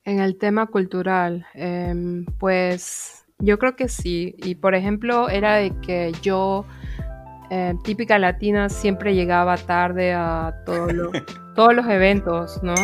En 0.04 0.20
el 0.20 0.36
tema 0.36 0.66
cultural, 0.66 1.46
em, 1.54 2.26
pues 2.38 3.24
yo 3.38 3.58
creo 3.58 3.76
que 3.76 3.88
sí. 3.88 4.34
Y 4.38 4.56
por 4.56 4.74
ejemplo, 4.74 5.28
era 5.28 5.56
de 5.56 5.78
que 5.80 6.12
yo 6.22 6.64
eh, 7.50 7.74
típica 7.82 8.18
latina, 8.18 8.68
siempre 8.68 9.14
llegaba 9.14 9.56
tarde 9.56 10.12
a 10.12 10.54
todos 10.64 11.74
los 11.74 11.86
eventos, 11.86 12.62
¿no? 12.62 12.74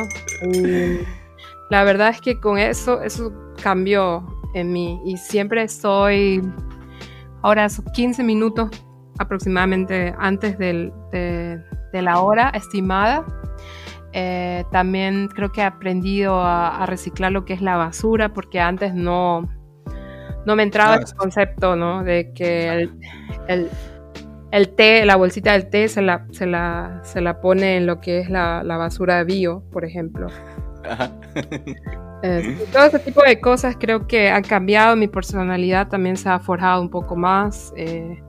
la 1.71 1.85
verdad 1.85 2.09
es 2.09 2.21
que 2.21 2.41
con 2.41 2.59
eso, 2.59 3.01
eso 3.03 3.33
cambió 3.63 4.27
en 4.55 4.73
mí 4.73 5.01
y 5.05 5.17
siempre 5.17 5.63
estoy, 5.63 6.43
ahora 7.43 7.69
15 7.95 8.23
minutos 8.25 8.71
aproximadamente 9.19 10.15
antes 10.19 10.59
de, 10.59 10.93
la 11.93 12.21
hora 12.21 12.51
estimada. 12.51 13.25
Eh, 14.13 14.65
también 14.73 15.29
creo 15.29 15.53
que 15.53 15.61
he 15.61 15.65
aprendido 15.65 16.41
a, 16.43 16.85
reciclar 16.87 17.31
lo 17.31 17.45
que 17.45 17.53
es 17.53 17.63
la 17.63 17.77
basura 17.77 18.33
porque 18.33 18.59
antes 18.59 18.93
no, 18.93 19.49
no 20.47 20.57
me 20.57 20.65
entraba 20.65 20.97
el 20.97 21.05
concepto, 21.15 21.77
¿no? 21.77 22.03
De 22.03 22.33
que 22.33 22.69
el 22.69 22.91
el 23.51 23.69
té, 24.77 25.05
la 25.05 25.17
bolsita 25.17 25.53
del 25.53 25.69
té 25.71 25.89
se 25.89 26.03
la, 26.03 26.27
se 26.33 26.47
la, 26.47 27.01
se 27.05 27.21
la 27.21 27.41
pone 27.41 27.77
en 27.77 27.87
lo 27.87 28.01
que 28.01 28.19
es 28.19 28.31
la, 28.31 28.63
basura 28.63 29.19
de 29.19 29.25
bio, 29.25 29.63
por 29.71 29.85
ejemplo. 29.85 30.29
Eh, 32.23 32.67
todo 32.71 32.85
ese 32.85 32.99
tipo 32.99 33.23
de 33.23 33.41
cosas 33.41 33.77
creo 33.81 34.07
que 34.07 34.29
han 34.29 34.43
cambiado, 34.43 34.95
mi 34.95 35.09
personalidad 35.09 35.89
también 35.89 36.19
se 36.19 36.29
ha 36.29 36.39
forjado 36.39 36.83
un 36.83 36.91
poco 36.91 37.17
más. 37.17 37.73
Eh, 37.79 38.23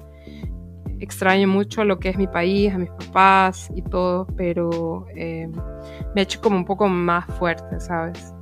extraño 1.02 1.48
mucho 1.48 1.84
lo 1.84 2.00
que 2.00 2.08
es 2.08 2.18
mi 2.18 2.28
país, 2.28 2.74
a 2.74 2.78
mis 2.78 2.90
papás 2.92 3.70
y 3.76 3.82
todo, 3.82 4.28
pero 4.38 5.08
eh, 5.16 5.50
me 6.16 6.22
he 6.22 6.24
hecho 6.24 6.40
como 6.40 6.56
un 6.56 6.64
poco 6.64 6.88
más 6.88 7.26
fuerte, 7.38 7.82
¿sabes? 7.82 8.34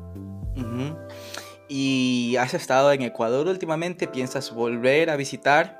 ¿Y 1.67 2.35
has 2.37 2.53
estado 2.53 2.91
en 2.91 3.01
Ecuador 3.01 3.47
últimamente? 3.47 4.07
¿Piensas 4.07 4.53
volver 4.53 5.09
a 5.09 5.15
visitar? 5.15 5.78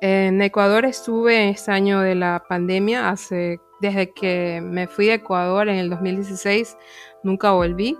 En 0.00 0.40
Ecuador 0.40 0.84
estuve 0.84 1.48
este 1.48 1.72
año 1.72 2.00
de 2.00 2.14
la 2.14 2.44
pandemia, 2.48 3.08
hace, 3.08 3.60
desde 3.80 4.12
que 4.12 4.60
me 4.62 4.86
fui 4.86 5.06
de 5.06 5.14
Ecuador 5.14 5.68
en 5.68 5.76
el 5.76 5.90
2016, 5.90 6.76
nunca 7.24 7.50
volví 7.50 7.98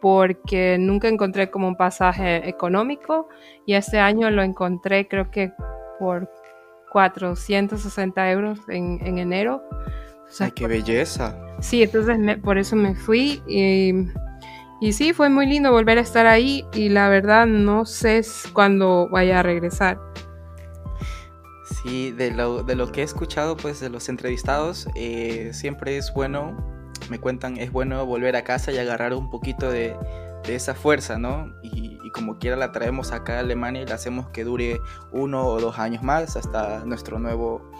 porque 0.00 0.78
nunca 0.78 1.08
encontré 1.08 1.50
como 1.50 1.68
un 1.68 1.76
pasaje 1.76 2.48
económico 2.48 3.28
y 3.66 3.74
este 3.74 4.00
año 4.00 4.30
lo 4.30 4.42
encontré 4.42 5.06
creo 5.06 5.30
que 5.30 5.52
por 6.00 6.28
460 6.90 8.30
euros 8.32 8.58
en, 8.68 9.18
enero. 9.18 9.62
¡Ay, 10.40 10.50
qué 10.50 10.66
belleza! 10.66 11.36
Sí, 11.60 11.82
entonces 11.82 12.18
por 12.38 12.58
eso 12.58 12.74
me 12.74 12.94
fui 12.94 13.42
y, 13.46 13.92
y 14.80 14.92
sí, 14.92 15.12
fue 15.12 15.28
muy 15.28 15.46
lindo 15.46 15.70
volver 15.70 15.98
a 15.98 16.00
estar 16.00 16.26
ahí 16.26 16.64
y 16.74 16.88
la 16.88 17.08
verdad 17.08 17.46
no 17.46 17.84
sé 17.84 18.22
cuándo 18.52 19.08
vaya 19.10 19.40
a 19.40 19.42
regresar. 19.42 20.00
Sí, 21.82 22.12
de 22.12 22.30
lo, 22.30 22.62
de 22.62 22.76
lo 22.76 22.92
que 22.92 23.00
he 23.00 23.04
escuchado 23.04 23.56
pues 23.56 23.80
de 23.80 23.90
los 23.90 24.08
entrevistados, 24.08 24.88
eh, 24.94 25.50
siempre 25.52 25.96
es 25.96 26.12
bueno, 26.14 26.56
me 27.10 27.18
cuentan, 27.18 27.56
es 27.56 27.72
bueno 27.72 28.04
volver 28.06 28.36
a 28.36 28.44
casa 28.44 28.70
y 28.70 28.78
agarrar 28.78 29.14
un 29.14 29.30
poquito 29.30 29.70
de, 29.70 29.96
de 30.46 30.54
esa 30.54 30.74
fuerza, 30.74 31.18
¿no? 31.18 31.52
Y, 31.62 31.98
y, 32.04 32.10
como 32.12 32.38
quiera 32.38 32.56
la 32.56 32.72
traemos 32.72 33.10
acá 33.10 33.36
a 33.36 33.40
Alemania 33.40 33.82
y 33.82 33.86
la 33.86 33.94
hacemos 33.94 34.28
que 34.28 34.44
dure 34.44 34.78
uno 35.12 35.46
o 35.46 35.60
dos 35.60 35.78
años 35.78 36.02
más 36.02 36.36
hasta 36.36 36.84
nuestro 36.84 37.18
nuevo, 37.18 37.70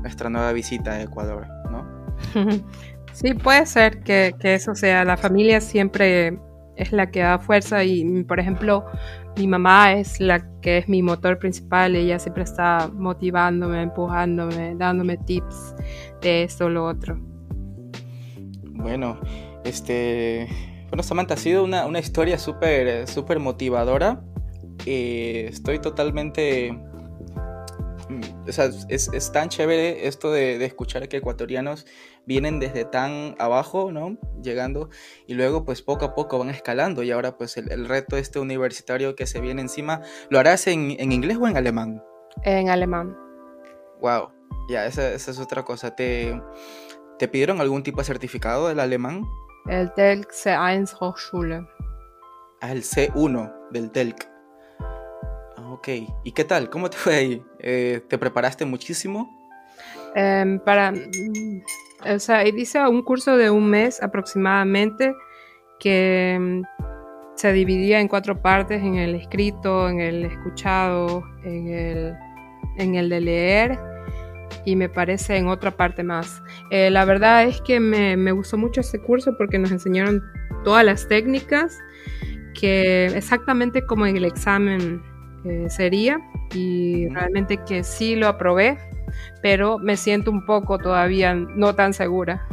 nuestra 0.00 0.30
nueva 0.30 0.52
visita 0.52 0.92
a 0.92 1.02
Ecuador, 1.02 1.46
¿no? 1.70 1.86
Sí, 3.12 3.34
puede 3.34 3.66
ser 3.66 4.02
que, 4.04 4.34
que 4.38 4.54
eso 4.54 4.74
sea, 4.76 5.04
la 5.04 5.16
familia 5.16 5.60
siempre 5.60 6.38
es 6.76 6.92
la 6.92 7.10
que 7.10 7.20
da 7.20 7.38
fuerza 7.38 7.84
y, 7.84 8.24
por 8.24 8.40
ejemplo, 8.40 8.86
mi 9.36 9.46
mamá 9.46 9.92
es 9.94 10.20
la 10.20 10.46
que 10.60 10.78
es 10.78 10.88
mi 10.88 11.02
motor 11.02 11.38
principal, 11.38 11.96
ella 11.96 12.18
siempre 12.18 12.42
está 12.44 12.90
motivándome, 12.92 13.82
empujándome, 13.82 14.74
dándome 14.76 15.16
tips 15.16 15.74
de 16.20 16.42
esto 16.44 16.66
o 16.66 16.68
lo 16.68 16.86
otro. 16.86 17.18
Bueno, 18.72 19.18
este, 19.64 20.48
bueno, 20.88 21.02
Samantha, 21.02 21.34
ha 21.34 21.36
sido 21.36 21.64
una, 21.64 21.86
una 21.86 21.98
historia 21.98 22.38
súper, 22.38 23.06
súper 23.06 23.38
motivadora. 23.38 24.22
Eh, 24.86 25.46
estoy 25.50 25.78
totalmente 25.78 26.78
o 28.50 28.52
sea, 28.52 28.70
es, 28.88 29.08
es, 29.12 29.32
tan 29.32 29.48
chévere 29.48 30.06
esto 30.06 30.30
de, 30.30 30.58
de, 30.58 30.64
escuchar 30.64 31.08
que 31.08 31.16
ecuatorianos 31.18 31.86
vienen 32.26 32.58
desde 32.58 32.84
tan 32.84 33.36
abajo, 33.38 33.92
¿no? 33.92 34.18
Llegando 34.42 34.90
y 35.26 35.34
luego 35.34 35.64
pues 35.64 35.82
poco 35.82 36.04
a 36.04 36.14
poco 36.14 36.38
van 36.38 36.50
escalando 36.50 37.02
y 37.02 37.10
ahora 37.10 37.38
pues 37.38 37.56
el, 37.56 37.70
el 37.70 37.88
reto 37.88 38.16
este 38.16 38.40
universitario 38.40 39.14
que 39.16 39.26
se 39.26 39.40
viene 39.40 39.62
encima, 39.62 40.02
¿lo 40.28 40.38
harás 40.38 40.66
en, 40.66 40.96
en 40.98 41.12
inglés 41.12 41.38
o 41.40 41.46
en 41.46 41.56
alemán? 41.56 42.02
En 42.42 42.68
alemán. 42.68 43.16
Wow, 44.00 44.30
ya, 44.68 44.86
esa, 44.86 45.12
esa, 45.12 45.30
es 45.30 45.38
otra 45.38 45.62
cosa. 45.62 45.94
¿Te, 45.94 46.40
¿Te 47.18 47.28
pidieron 47.28 47.60
algún 47.60 47.82
tipo 47.82 48.00
de 48.00 48.04
certificado 48.04 48.68
del 48.68 48.80
alemán? 48.80 49.24
El 49.66 49.92
TELC 49.94 50.30
C1 50.32 50.96
Hochschule. 50.98 51.66
Ah, 52.60 52.72
el 52.72 52.82
C1 52.82 53.70
del 53.70 53.90
TELC. 53.90 54.29
Ok, 55.70 55.88
¿y 56.24 56.32
qué 56.32 56.44
tal? 56.44 56.68
¿Cómo 56.68 56.90
te 56.90 56.96
fue 56.96 57.14
ahí? 57.14 57.42
Eh, 57.60 58.00
¿Te 58.08 58.18
preparaste 58.18 58.64
muchísimo? 58.64 59.30
Eh, 60.16 60.58
para, 60.64 60.92
o 62.12 62.18
sea, 62.18 62.44
hice 62.44 62.80
un 62.88 63.02
curso 63.02 63.36
de 63.36 63.50
un 63.50 63.70
mes 63.70 64.02
aproximadamente 64.02 65.14
que 65.78 66.36
mm, 66.40 66.62
se 67.36 67.52
dividía 67.52 68.00
en 68.00 68.08
cuatro 68.08 68.42
partes, 68.42 68.82
en 68.82 68.96
el 68.96 69.14
escrito, 69.14 69.88
en 69.88 70.00
el 70.00 70.24
escuchado, 70.24 71.22
en 71.44 71.68
el, 71.68 72.14
en 72.78 72.96
el 72.96 73.08
de 73.08 73.20
leer 73.20 73.78
y 74.64 74.74
me 74.74 74.88
parece 74.88 75.36
en 75.36 75.46
otra 75.46 75.70
parte 75.70 76.02
más. 76.02 76.42
Eh, 76.72 76.90
la 76.90 77.04
verdad 77.04 77.44
es 77.44 77.60
que 77.60 77.78
me, 77.78 78.16
me, 78.16 78.32
gustó 78.32 78.58
mucho 78.58 78.80
este 78.80 79.00
curso 79.00 79.36
porque 79.38 79.56
nos 79.56 79.70
enseñaron 79.70 80.20
todas 80.64 80.84
las 80.84 81.06
técnicas 81.06 81.78
que 82.60 83.06
exactamente 83.06 83.86
como 83.86 84.06
en 84.06 84.16
el 84.16 84.24
examen 84.24 85.00
eh, 85.44 85.70
sería 85.70 86.20
y 86.52 87.08
realmente 87.08 87.58
que 87.64 87.84
sí 87.84 88.16
lo 88.16 88.28
aprobé, 88.28 88.78
pero 89.42 89.78
me 89.78 89.96
siento 89.96 90.30
un 90.30 90.44
poco 90.44 90.78
todavía 90.78 91.34
no 91.34 91.74
tan 91.74 91.94
segura. 91.94 92.46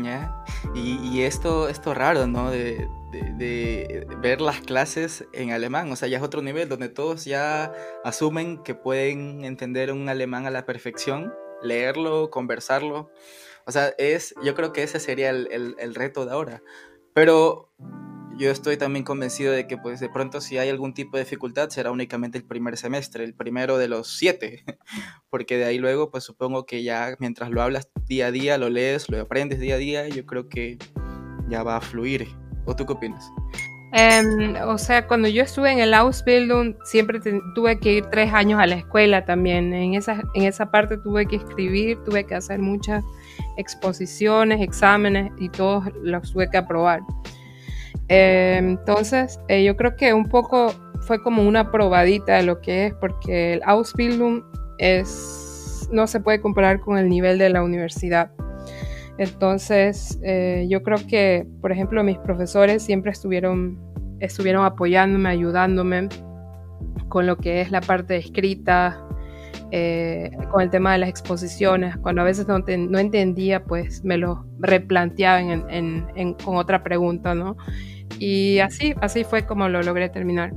Yeah. 0.00 0.44
Y, 0.74 0.98
y, 1.02 1.22
esto, 1.22 1.68
esto 1.68 1.92
raro, 1.92 2.26
¿no? 2.26 2.50
De, 2.50 2.86
de, 3.10 3.32
de, 3.36 4.06
ver 4.18 4.40
las 4.40 4.60
clases 4.60 5.26
en 5.32 5.50
alemán, 5.50 5.90
o 5.90 5.96
sea, 5.96 6.08
ya 6.08 6.18
es 6.18 6.22
otro 6.22 6.40
nivel 6.40 6.68
donde 6.68 6.88
todos 6.88 7.24
ya 7.24 7.72
asumen 8.04 8.62
que 8.62 8.74
pueden 8.74 9.44
entender 9.44 9.92
un 9.92 10.08
alemán 10.08 10.46
a 10.46 10.50
la 10.50 10.64
perfección, 10.64 11.34
leerlo, 11.62 12.30
conversarlo. 12.30 13.10
O 13.66 13.72
sea, 13.72 13.92
es, 13.98 14.34
yo 14.42 14.54
creo 14.54 14.72
que 14.72 14.82
ese 14.82 15.00
sería 15.00 15.30
el, 15.30 15.48
el, 15.50 15.74
el 15.78 15.94
reto 15.94 16.26
de 16.26 16.32
ahora. 16.32 16.62
Pero 17.14 17.70
yo 18.38 18.50
estoy 18.50 18.76
también 18.76 19.04
convencido 19.04 19.52
de 19.52 19.66
que 19.66 19.76
pues 19.76 20.00
de 20.00 20.08
pronto 20.08 20.40
si 20.40 20.58
hay 20.58 20.68
algún 20.68 20.94
tipo 20.94 21.16
de 21.16 21.24
dificultad 21.24 21.68
será 21.68 21.90
únicamente 21.90 22.38
el 22.38 22.44
primer 22.44 22.76
semestre, 22.76 23.24
el 23.24 23.34
primero 23.34 23.78
de 23.78 23.88
los 23.88 24.16
siete, 24.16 24.64
porque 25.30 25.56
de 25.56 25.64
ahí 25.64 25.78
luego 25.78 26.10
pues 26.10 26.24
supongo 26.24 26.66
que 26.66 26.82
ya 26.82 27.14
mientras 27.18 27.50
lo 27.50 27.62
hablas 27.62 27.88
día 28.06 28.26
a 28.26 28.30
día, 28.30 28.58
lo 28.58 28.70
lees, 28.70 29.08
lo 29.08 29.20
aprendes 29.20 29.60
día 29.60 29.74
a 29.74 29.78
día, 29.78 30.08
yo 30.08 30.26
creo 30.26 30.48
que 30.48 30.78
ya 31.48 31.62
va 31.62 31.76
a 31.76 31.80
fluir. 31.80 32.28
¿O 32.64 32.76
tú 32.76 32.86
qué 32.86 32.92
opinas? 32.92 33.28
Um, 33.92 34.54
o 34.68 34.78
sea, 34.78 35.06
cuando 35.06 35.28
yo 35.28 35.42
estuve 35.42 35.70
en 35.70 35.78
el 35.78 35.92
Ausbildung 35.92 36.74
siempre 36.84 37.20
tuve 37.54 37.78
que 37.78 37.92
ir 37.94 38.06
tres 38.06 38.32
años 38.32 38.58
a 38.58 38.66
la 38.66 38.76
escuela 38.76 39.26
también. 39.26 39.74
En 39.74 39.94
esa, 39.94 40.22
en 40.34 40.44
esa 40.44 40.70
parte 40.70 40.96
tuve 40.96 41.26
que 41.26 41.36
escribir, 41.36 41.98
tuve 42.04 42.24
que 42.24 42.34
hacer 42.34 42.58
muchas 42.58 43.04
exposiciones, 43.58 44.62
exámenes 44.62 45.30
y 45.38 45.50
todos 45.50 45.84
los 46.02 46.32
tuve 46.32 46.48
que 46.48 46.56
aprobar. 46.56 47.02
Eh, 48.08 48.56
entonces, 48.58 49.40
eh, 49.48 49.64
yo 49.64 49.76
creo 49.76 49.96
que 49.96 50.12
un 50.12 50.28
poco 50.28 50.72
fue 51.00 51.22
como 51.22 51.42
una 51.42 51.70
probadita 51.70 52.36
de 52.36 52.42
lo 52.44 52.60
que 52.60 52.86
es, 52.86 52.94
porque 52.94 53.54
el 53.54 53.62
Ausbildung 53.64 54.42
es, 54.78 55.88
no 55.90 56.06
se 56.06 56.20
puede 56.20 56.40
comparar 56.40 56.80
con 56.80 56.98
el 56.98 57.08
nivel 57.08 57.38
de 57.38 57.50
la 57.50 57.62
universidad. 57.62 58.30
Entonces, 59.18 60.18
eh, 60.22 60.66
yo 60.68 60.82
creo 60.82 60.98
que, 61.06 61.46
por 61.60 61.72
ejemplo, 61.72 62.02
mis 62.02 62.18
profesores 62.18 62.82
siempre 62.82 63.12
estuvieron, 63.12 63.78
estuvieron 64.20 64.64
apoyándome, 64.64 65.28
ayudándome 65.28 66.08
con 67.08 67.26
lo 67.26 67.36
que 67.36 67.60
es 67.60 67.70
la 67.70 67.80
parte 67.80 68.16
escrita, 68.16 69.06
eh, 69.72 70.30
con 70.50 70.60
el 70.60 70.70
tema 70.70 70.92
de 70.92 70.98
las 70.98 71.08
exposiciones. 71.08 71.96
Cuando 71.96 72.20
a 72.20 72.24
veces 72.24 72.46
no, 72.46 72.62
te, 72.62 72.76
no 72.78 72.98
entendía, 72.98 73.64
pues 73.64 74.04
me 74.04 74.18
lo 74.18 74.46
replanteaba 74.60 75.40
en, 75.40 75.68
en, 75.68 76.06
en, 76.14 76.34
con 76.34 76.56
otra 76.56 76.84
pregunta, 76.84 77.34
¿no? 77.34 77.56
Y 78.18 78.58
así, 78.60 78.94
así 79.00 79.24
fue 79.24 79.46
como 79.46 79.68
lo 79.68 79.82
logré 79.82 80.08
terminar. 80.10 80.52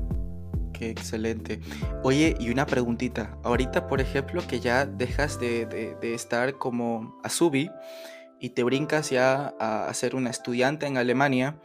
Qué 0.73 0.89
excelente. 0.89 1.62
Oye, 2.04 2.36
y 2.38 2.49
una 2.49 2.65
preguntita. 2.65 3.38
Ahorita, 3.43 3.88
por 3.88 4.01
ejemplo, 4.01 4.43
que 4.45 4.60
ya 4.60 4.86
dejas 4.86 5.39
de, 5.39 5.65
de, 5.65 5.95
de 6.01 6.13
estar 6.13 6.58
como 6.58 7.17
Azubi 7.23 7.71
y 8.41 8.49
te 8.49 8.63
brincas 8.63 9.10
ya 9.10 9.56
a, 9.58 9.88
a 9.88 9.93
ser 9.93 10.15
una 10.15 10.30
estudiante 10.30 10.86
en 10.86 10.97
Alemania, 10.97 11.58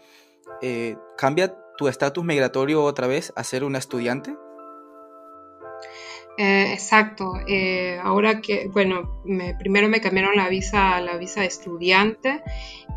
eh, 0.63 0.97
¿cambia 1.19 1.55
tu 1.77 1.89
estatus 1.89 2.25
migratorio 2.25 2.85
otra 2.85 3.09
vez 3.09 3.33
a 3.35 3.43
ser 3.43 3.65
una 3.65 3.79
estudiante? 3.79 4.37
Eh, 6.41 6.73
exacto. 6.73 7.35
Eh, 7.47 7.99
ahora 8.03 8.41
que, 8.41 8.71
bueno, 8.73 9.21
me, 9.27 9.55
primero 9.57 9.91
me 9.91 10.01
cambiaron 10.01 10.37
la 10.37 10.49
visa 10.49 10.97
a 10.97 11.03
la 11.03 11.19
visa 11.19 11.45
estudiante 11.45 12.43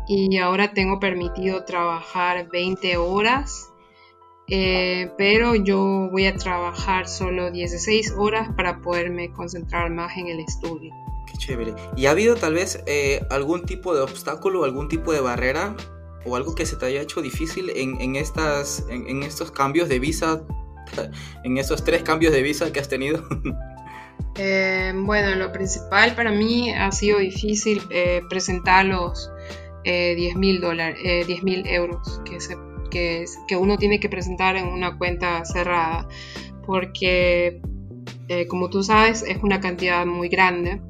y 0.08 0.38
ahora 0.38 0.72
tengo 0.72 0.98
permitido 0.98 1.66
trabajar 1.66 2.48
20 2.48 2.96
horas, 2.96 3.70
eh, 4.48 5.10
pero 5.18 5.54
yo 5.56 6.08
voy 6.10 6.24
a 6.24 6.34
trabajar 6.36 7.06
solo 7.06 7.50
16 7.50 8.14
horas 8.16 8.48
para 8.56 8.80
poderme 8.80 9.30
concentrar 9.30 9.90
más 9.90 10.16
en 10.16 10.28
el 10.28 10.40
estudio. 10.40 10.94
Qué 11.30 11.36
chévere. 11.36 11.74
¿Y 11.98 12.06
ha 12.06 12.12
habido 12.12 12.36
tal 12.36 12.54
vez 12.54 12.82
algún 13.28 13.66
tipo 13.66 13.94
de 13.94 14.00
obstáculo, 14.00 14.64
algún 14.64 14.88
tipo 14.88 15.12
de 15.12 15.20
barrera 15.20 15.76
o 16.24 16.36
algo 16.36 16.54
que 16.54 16.64
se 16.64 16.76
te 16.76 16.86
haya 16.86 17.02
hecho 17.02 17.20
difícil 17.20 17.70
en, 17.76 18.16
estas, 18.16 18.86
en 18.88 19.22
estos 19.22 19.50
cambios 19.50 19.90
de 19.90 19.98
visa 19.98 20.46
en 21.44 21.58
esos 21.58 21.84
tres 21.84 22.02
cambios 22.02 22.32
de 22.32 22.42
visa 22.42 22.72
que 22.72 22.80
has 22.80 22.88
tenido? 22.88 23.24
Eh, 24.36 24.92
bueno, 24.96 25.36
lo 25.36 25.52
principal 25.52 26.16
para 26.16 26.32
mí 26.32 26.72
ha 26.72 26.90
sido 26.90 27.20
difícil 27.20 27.80
eh, 27.90 28.20
presentar 28.28 28.84
los 28.84 29.30
eh, 29.84 30.14
10 30.16 30.36
mil 30.36 30.60
dólares, 30.60 30.98
eh, 31.04 31.24
10 31.24 31.44
mil 31.44 31.66
euros 31.68 32.20
que, 32.24 32.40
se, 32.40 32.56
que, 32.90 33.26
que, 33.46 33.56
uno 33.56 33.76
tiene 33.76 34.00
que 34.00 34.08
presentar 34.08 34.56
en 34.56 34.66
una 34.66 34.98
cuenta 34.98 35.44
cerrada, 35.44 36.08
porque 36.66 37.60
como 38.48 38.70
tú 38.70 38.82
sabes 38.82 39.22
es 39.22 39.38
una 39.42 39.60
cantidad 39.60 40.04
muy 40.04 40.28
grande 40.28 40.80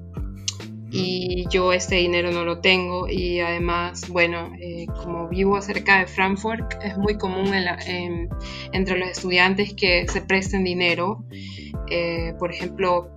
y 0.97 1.49
yo 1.51 1.73
este 1.73 1.97
dinero 1.97 2.31
no 2.31 2.45
lo 2.45 2.61
tengo 2.61 3.09
y 3.09 3.41
además, 3.41 4.09
bueno, 4.09 4.53
eh, 4.61 4.87
como 4.87 5.29
vivo 5.29 5.61
cerca 5.61 5.99
de 5.99 6.07
Frankfurt, 6.07 6.75
es 6.85 6.97
muy 6.97 7.19
común 7.19 7.53
en 7.53 7.65
la, 7.65 7.77
en, 7.85 8.29
entre 8.73 8.97
los 9.01 9.09
estudiantes 9.09 9.75
que 9.75 10.07
se 10.07 10.21
presten 10.23 10.63
dinero. 10.63 11.25
Eh, 11.91 12.35
por 12.39 12.53
ejemplo, 12.53 13.11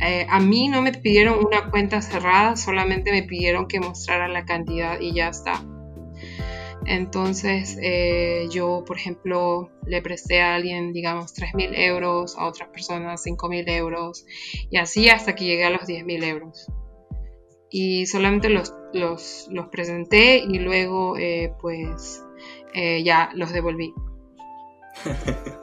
eh, 0.00 0.26
a 0.30 0.38
mí 0.38 0.68
no 0.68 0.80
me 0.80 0.92
pidieron 0.92 1.44
una 1.44 1.70
cuenta 1.72 2.00
cerrada, 2.02 2.54
solamente 2.54 3.10
me 3.10 3.24
pidieron 3.24 3.66
que 3.66 3.80
mostrara 3.80 4.28
la 4.28 4.44
cantidad 4.44 5.00
y 5.00 5.12
ya 5.12 5.26
está. 5.26 5.60
Entonces 6.86 7.78
eh, 7.82 8.46
yo, 8.52 8.84
por 8.86 8.96
ejemplo, 8.96 9.72
le 9.86 10.02
presté 10.02 10.40
a 10.40 10.54
alguien, 10.54 10.92
digamos, 10.92 11.34
3.000 11.34 11.72
euros, 11.74 12.38
a 12.38 12.46
otras 12.46 12.68
personas 12.68 13.26
5.000 13.26 13.68
euros, 13.70 14.24
y 14.70 14.76
así 14.76 15.08
hasta 15.08 15.34
que 15.34 15.46
llegué 15.46 15.64
a 15.64 15.70
los 15.70 15.82
10.000 15.82 16.22
euros 16.22 16.68
y 17.72 18.06
solamente 18.06 18.50
los, 18.50 18.74
los, 18.92 19.48
los 19.50 19.68
presenté 19.68 20.36
y 20.38 20.58
luego 20.58 21.16
eh, 21.16 21.54
pues 21.60 22.22
eh, 22.74 23.02
ya 23.02 23.30
los 23.34 23.52
devolví. 23.52 23.92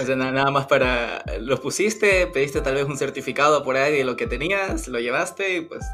O 0.00 0.06
sea, 0.06 0.16
nada 0.16 0.50
más 0.50 0.66
para... 0.66 1.22
Lo 1.40 1.60
pusiste, 1.60 2.26
pediste 2.28 2.62
tal 2.62 2.74
vez 2.74 2.84
un 2.84 2.96
certificado 2.96 3.62
por 3.62 3.76
ahí 3.76 3.98
de 3.98 4.04
lo 4.04 4.16
que 4.16 4.26
tenías, 4.26 4.88
lo 4.88 4.98
llevaste 4.98 5.56
y 5.56 5.60
pues 5.60 5.84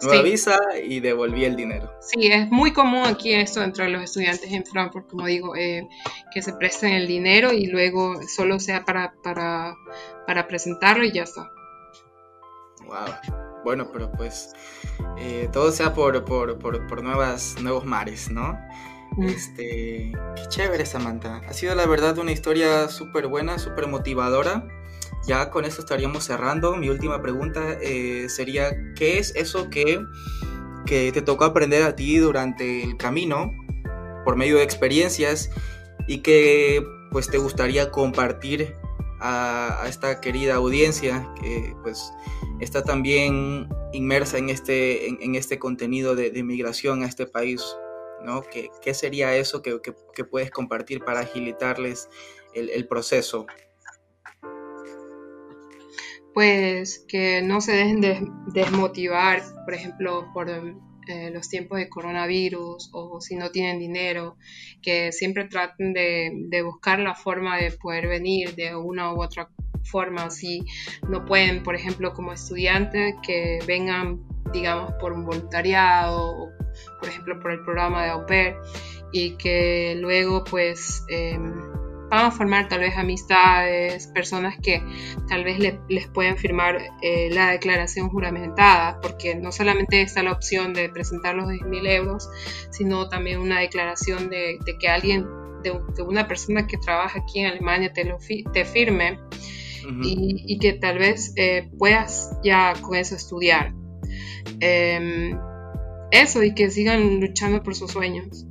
nueva 0.00 0.22
visa 0.22 0.58
y 0.82 1.00
devolví 1.00 1.44
el 1.44 1.56
dinero. 1.56 1.92
Sí, 2.00 2.28
es 2.32 2.48
muy 2.50 2.72
común 2.72 3.04
aquí 3.04 3.34
esto 3.34 3.62
entre 3.62 3.90
los 3.90 4.02
estudiantes 4.02 4.50
en 4.50 4.64
Frankfurt, 4.64 5.08
como 5.08 5.26
digo, 5.26 5.56
eh, 5.56 5.86
que 6.32 6.40
se 6.40 6.54
presten 6.54 6.92
el 6.92 7.06
dinero 7.06 7.52
y 7.52 7.66
luego 7.66 8.22
solo 8.34 8.60
sea 8.60 8.84
para, 8.84 9.12
para, 9.22 9.76
para 10.26 10.46
presentarlo 10.46 11.04
y 11.04 11.12
ya 11.12 11.24
está. 11.24 11.50
Wow. 12.86 13.47
Bueno, 13.64 13.90
pero 13.92 14.10
pues 14.12 14.52
eh, 15.18 15.48
todo 15.52 15.72
sea 15.72 15.94
por, 15.94 16.24
por, 16.24 16.58
por, 16.58 16.86
por 16.86 17.02
nuevas, 17.02 17.56
nuevos 17.60 17.84
mares, 17.84 18.30
¿no? 18.30 18.58
Este, 19.20 20.12
qué 20.36 20.42
chévere, 20.48 20.86
Samantha. 20.86 21.40
Ha 21.48 21.52
sido 21.52 21.74
la 21.74 21.86
verdad 21.86 22.18
una 22.18 22.32
historia 22.32 22.88
súper 22.88 23.26
buena, 23.26 23.58
súper 23.58 23.88
motivadora. 23.88 24.66
Ya 25.26 25.50
con 25.50 25.64
eso 25.64 25.80
estaríamos 25.80 26.24
cerrando. 26.24 26.76
Mi 26.76 26.88
última 26.88 27.20
pregunta 27.20 27.76
eh, 27.82 28.28
sería, 28.28 28.70
¿qué 28.94 29.18
es 29.18 29.34
eso 29.34 29.70
que, 29.70 30.00
que 30.86 31.10
te 31.12 31.22
tocó 31.22 31.44
aprender 31.44 31.82
a 31.82 31.96
ti 31.96 32.18
durante 32.18 32.84
el 32.84 32.96
camino 32.96 33.52
por 34.24 34.36
medio 34.36 34.58
de 34.58 34.62
experiencias 34.62 35.50
y 36.06 36.18
que 36.18 36.84
pues 37.10 37.28
te 37.28 37.38
gustaría 37.38 37.90
compartir 37.90 38.76
a, 39.20 39.84
esta 39.88 40.20
querida 40.20 40.56
audiencia 40.56 41.28
que 41.40 41.74
pues 41.82 42.12
está 42.60 42.82
también 42.82 43.68
inmersa 43.92 44.38
en 44.38 44.48
este, 44.50 45.08
en, 45.08 45.34
este 45.34 45.58
contenido 45.58 46.14
de, 46.14 46.30
de 46.30 46.40
inmigración 46.40 47.02
a 47.02 47.06
este 47.06 47.26
país 47.26 47.62
¿no? 48.22 48.42
¿Qué, 48.42 48.70
qué 48.82 48.94
sería 48.94 49.34
eso 49.36 49.62
que, 49.62 49.80
que, 49.80 50.24
puedes 50.24 50.50
compartir 50.50 51.04
para 51.04 51.20
agilitarles 51.20 52.08
el, 52.54 52.70
el, 52.70 52.86
proceso? 52.86 53.46
Pues 56.34 57.04
que 57.08 57.42
no 57.42 57.60
se 57.60 57.72
dejen 57.72 58.00
de 58.00 58.26
desmotivar, 58.48 59.42
por 59.64 59.74
ejemplo, 59.74 60.28
por 60.32 60.48
eh, 61.08 61.30
los 61.32 61.48
tiempos 61.48 61.78
de 61.78 61.88
coronavirus 61.88 62.90
o 62.92 63.20
si 63.20 63.36
no 63.36 63.50
tienen 63.50 63.78
dinero, 63.78 64.36
que 64.82 65.12
siempre 65.12 65.46
traten 65.46 65.92
de, 65.92 66.62
buscar 66.62 66.98
la 66.98 67.14
forma 67.14 67.56
de 67.56 67.72
poder 67.72 68.08
venir 68.08 68.54
de 68.54 68.76
una 68.76 69.12
u 69.12 69.22
otra 69.22 69.48
forma. 69.84 70.30
Si 70.30 70.64
no 71.08 71.24
pueden, 71.24 71.62
por 71.62 71.74
ejemplo, 71.74 72.12
como 72.12 72.32
estudiantes, 72.32 73.14
que 73.26 73.58
vengan, 73.66 74.20
digamos, 74.52 74.92
por 75.00 75.12
un 75.12 75.24
voluntariado 75.24 76.52
por 76.98 77.08
ejemplo, 77.08 77.40
por 77.40 77.52
el 77.52 77.64
programa 77.64 78.04
de 78.04 78.10
au 78.10 78.26
pair 78.26 78.54
y 79.12 79.36
que 79.36 79.96
luego 79.98 80.44
pues 80.44 81.04
em, 81.08 81.67
van 82.10 82.26
a 82.26 82.30
formar 82.30 82.68
tal 82.68 82.80
vez 82.80 82.96
amistades, 82.96 84.06
personas 84.08 84.56
que 84.62 84.82
tal 85.28 85.44
vez 85.44 85.58
les 85.88 86.08
pueden 86.08 86.36
firmar 86.36 86.78
eh, 87.02 87.28
la 87.30 87.50
declaración 87.50 88.08
juramentada, 88.08 89.00
porque 89.00 89.34
no 89.34 89.52
solamente 89.52 90.00
está 90.00 90.22
la 90.22 90.32
opción 90.32 90.72
de 90.72 90.88
presentar 90.88 91.34
los 91.34 91.46
10.000 91.46 91.88
euros, 91.90 92.28
sino 92.70 93.08
también 93.08 93.40
una 93.40 93.60
declaración 93.60 94.30
de, 94.30 94.58
que 94.80 94.88
alguien, 94.88 95.26
de, 95.62 95.72
una 96.02 96.26
persona 96.26 96.66
que 96.66 96.78
trabaja 96.78 97.20
aquí 97.20 97.40
en 97.40 97.46
Alemania 97.46 97.92
te, 97.92 98.04
lo 98.04 98.18
te 98.52 98.64
firme 98.64 99.18
y, 100.02 100.58
que 100.58 100.74
tal 100.74 100.98
vez 100.98 101.32
eh, 101.36 101.70
puedas 101.78 102.36
ya 102.42 102.74
con 102.80 102.96
eso 102.96 103.14
estudiar. 103.14 103.74
Em, 104.60 105.38
eso 106.10 106.42
y 106.42 106.54
que 106.54 106.70
sigan 106.70 107.20
luchando 107.20 107.62
por 107.62 107.74
sus 107.74 107.92
sueños. 107.92 108.46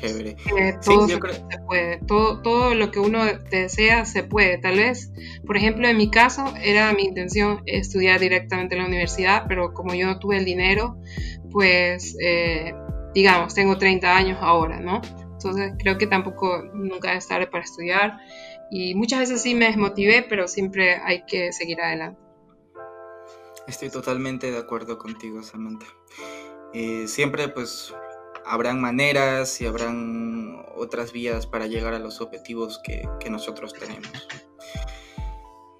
Chévere. 0.00 0.36
todo 0.84 1.08
se 1.08 1.18
puede, 1.66 1.98
todo, 2.06 2.40
todo 2.42 2.74
lo 2.74 2.90
que 2.90 3.00
uno 3.00 3.24
desea 3.50 4.04
se 4.04 4.22
puede. 4.22 4.58
Tal 4.58 4.76
vez, 4.76 5.12
por 5.46 5.56
ejemplo, 5.56 5.88
en 5.88 5.96
mi 5.96 6.10
caso 6.10 6.52
era 6.62 6.92
mi 6.92 7.04
intención 7.04 7.62
estudiar 7.66 8.20
directamente 8.20 8.74
en 8.74 8.82
la 8.82 8.88
universidad, 8.88 9.44
pero 9.48 9.72
como 9.72 9.94
yo 9.94 10.06
no 10.06 10.18
tuve 10.18 10.38
el 10.38 10.44
dinero, 10.44 10.96
pues 11.50 12.16
eh, 12.22 12.72
digamos, 13.14 13.54
tengo 13.54 13.78
30 13.78 14.16
años 14.16 14.38
ahora, 14.40 14.80
¿no? 14.80 15.00
Entonces 15.32 15.72
creo 15.78 15.98
que 15.98 16.06
tampoco 16.06 16.62
nunca 16.74 17.14
es 17.14 17.28
tarde 17.28 17.46
para 17.46 17.64
estudiar 17.64 18.18
y 18.70 18.94
muchas 18.94 19.20
veces 19.20 19.42
sí 19.42 19.54
me 19.54 19.66
desmotivé, 19.66 20.26
pero 20.28 20.48
siempre 20.48 20.96
hay 20.96 21.24
que 21.26 21.52
seguir 21.52 21.80
adelante. 21.80 22.20
Estoy 23.66 23.90
totalmente 23.90 24.50
de 24.50 24.58
acuerdo 24.58 24.98
contigo, 24.98 25.42
Samantha. 25.42 25.86
Eh, 26.74 27.06
siempre 27.06 27.48
pues 27.48 27.94
habrán 28.48 28.80
maneras 28.80 29.60
y 29.60 29.66
habrán 29.66 30.64
otras 30.76 31.12
vías 31.12 31.46
para 31.46 31.66
llegar 31.66 31.94
a 31.94 31.98
los 31.98 32.20
objetivos 32.20 32.80
que, 32.82 33.06
nosotros 33.30 33.74
tenemos. 33.74 34.08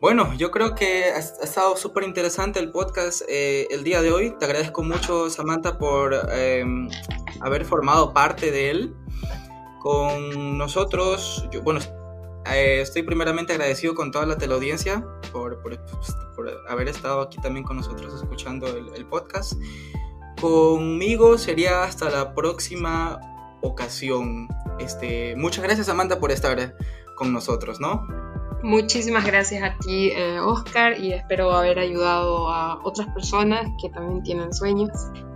Bueno, 0.00 0.32
yo 0.34 0.50
creo 0.50 0.74
que 0.74 1.04
ha, 1.04 1.18
estado 1.18 1.76
súper 1.76 2.04
interesante 2.04 2.60
el 2.60 2.70
podcast 2.70 3.22
eh, 3.28 3.66
el 3.70 3.84
día 3.84 4.02
de 4.02 4.12
hoy. 4.12 4.34
Te 4.38 4.44
agradezco 4.44 4.82
mucho, 4.82 5.30
Samantha, 5.30 5.78
por 5.78 6.14
em, 6.30 6.88
haber 7.40 7.64
formado 7.64 8.12
parte 8.12 8.50
de 8.50 8.70
él. 8.70 8.94
Con 9.80 10.58
nosotros, 10.58 11.48
yo, 11.50 11.62
bueno, 11.62 11.80
eh, 12.52 12.80
estoy 12.80 13.02
primeramente 13.02 13.52
agradecido 13.52 13.94
con 13.94 14.10
toda 14.10 14.26
la 14.26 14.38
teleaudiencia 14.38 15.04
por, 15.32 15.60
por, 15.62 15.78
por, 16.34 16.50
haber 16.68 16.88
estado 16.88 17.20
aquí 17.22 17.38
también 17.40 17.64
con 17.64 17.76
nosotros 17.76 18.14
escuchando 18.14 18.66
el, 18.68 19.06
podcast. 19.06 19.54
Conmigo 20.40 21.36
sería 21.38 21.82
hasta 21.82 22.10
la 22.10 22.34
próxima 22.34 23.20
ocasión. 23.60 24.48
Este, 24.78 25.34
muchas 25.36 25.64
gracias 25.64 25.88
Amanda 25.88 26.20
por 26.20 26.30
estar 26.30 26.74
con 27.16 27.32
nosotros, 27.32 27.80
¿no? 27.80 28.06
Muchísimas 28.62 29.24
gracias 29.24 29.62
a 29.62 29.76
ti, 29.78 30.10
eh, 30.10 30.40
Oscar, 30.40 30.98
y 30.98 31.12
espero 31.12 31.52
haber 31.52 31.78
ayudado 31.78 32.48
a 32.50 32.80
otras 32.84 33.08
personas 33.14 33.68
que 33.80 33.88
también 33.88 34.22
tienen 34.22 34.52
sueños 34.52 34.90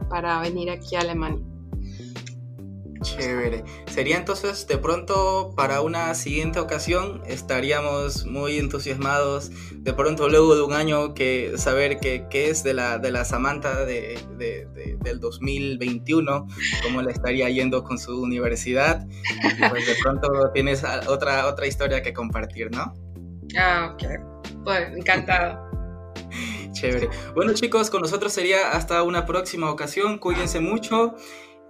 para 0.09 0.41
venir 0.41 0.71
aquí 0.71 0.97
a 0.97 1.01
Alemania. 1.01 1.52
Chévere. 3.03 3.65
Sería 3.87 4.17
entonces 4.17 4.67
de 4.67 4.79
pronto 4.79 5.53
para 5.57 5.83
una 5.83 6.15
siguiente 6.15 6.61
ocasión 6.61 7.23
estaríamos 7.27 8.25
muy 8.27 8.59
entusiasmados 8.59 9.51
de 9.73 9.93
pronto 9.93 10.29
luego 10.29 10.55
de 10.55 10.63
un 10.63 10.73
año 10.73 11.13
que 11.15 11.53
saber 11.57 11.99
qué 11.99 12.27
es 12.31 12.63
de 12.63 12.75
la, 12.75 12.99
de 12.99 13.11
la 13.11 13.25
Samantha 13.25 13.85
de, 13.85 14.19
del 15.03 15.21
2021, 15.21 16.47
cómo 16.83 17.03
le 17.03 17.11
estaría 17.11 17.49
yendo 17.51 17.83
con 17.83 17.99
su 17.99 18.23
universidad. 18.23 19.07
Y 19.09 19.69
pues 19.69 19.87
de 19.87 19.95
pronto 20.03 20.29
tienes 20.55 20.85
otra, 21.09 21.47
otra 21.47 21.67
historia 21.67 22.03
que 22.03 22.13
compartir, 22.13 22.71
¿no? 22.71 22.95
Ah, 23.59 23.95
ok. 23.95 24.65
Pues 24.65 24.97
encantado. 24.97 25.71
Chévere. 26.73 27.09
Bueno 27.35 27.53
chicos, 27.53 27.91
con 27.91 28.03
nosotros 28.03 28.33
sería 28.33 28.71
hasta 28.73 29.03
una 29.03 29.27
próxima 29.27 29.71
ocasión. 29.71 30.19
Cuídense 30.19 30.61
mucho. 30.61 31.17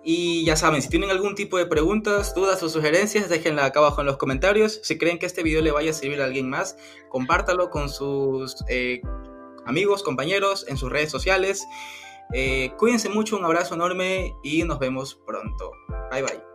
Y 0.05 0.45
ya 0.45 0.57
saben, 0.57 0.83
si 0.83 0.89
tienen 0.89 1.11
algún 1.11 1.35
tipo 1.35 1.59
de 1.59 1.67
preguntas, 1.67 2.35
dudas 2.35 2.63
o 2.63 2.69
sugerencias, 2.69 3.29
déjenla 3.29 3.67
acá 3.67 3.79
abajo 3.79 4.01
en 4.01 4.09
los 4.09 4.17
comentarios. 4.17 4.81
Si 4.83 4.99
creen 4.99 5.19
que 5.19 5.27
este 5.27 5.43
video 5.43 5.63
le 5.63 5.71
vaya 5.71 5.91
a 5.91 5.95
servir 5.95 6.21
a 6.21 6.25
alguien 6.25 6.49
más, 6.49 6.77
compártalo 7.09 7.71
con 7.71 7.89
sus 7.89 8.57
eh, 8.69 9.01
amigos, 9.65 10.03
compañeros, 10.03 10.67
en 10.69 10.77
sus 10.77 10.91
redes 10.91 11.11
sociales. 11.11 11.65
Eh, 12.33 12.73
cuídense 12.79 13.09
mucho, 13.09 13.37
un 13.37 13.45
abrazo 13.45 13.75
enorme 13.75 14.35
y 14.43 14.65
nos 14.65 14.79
vemos 14.81 15.21
pronto. 15.25 15.73
Bye 16.11 16.23
bye. 16.23 16.52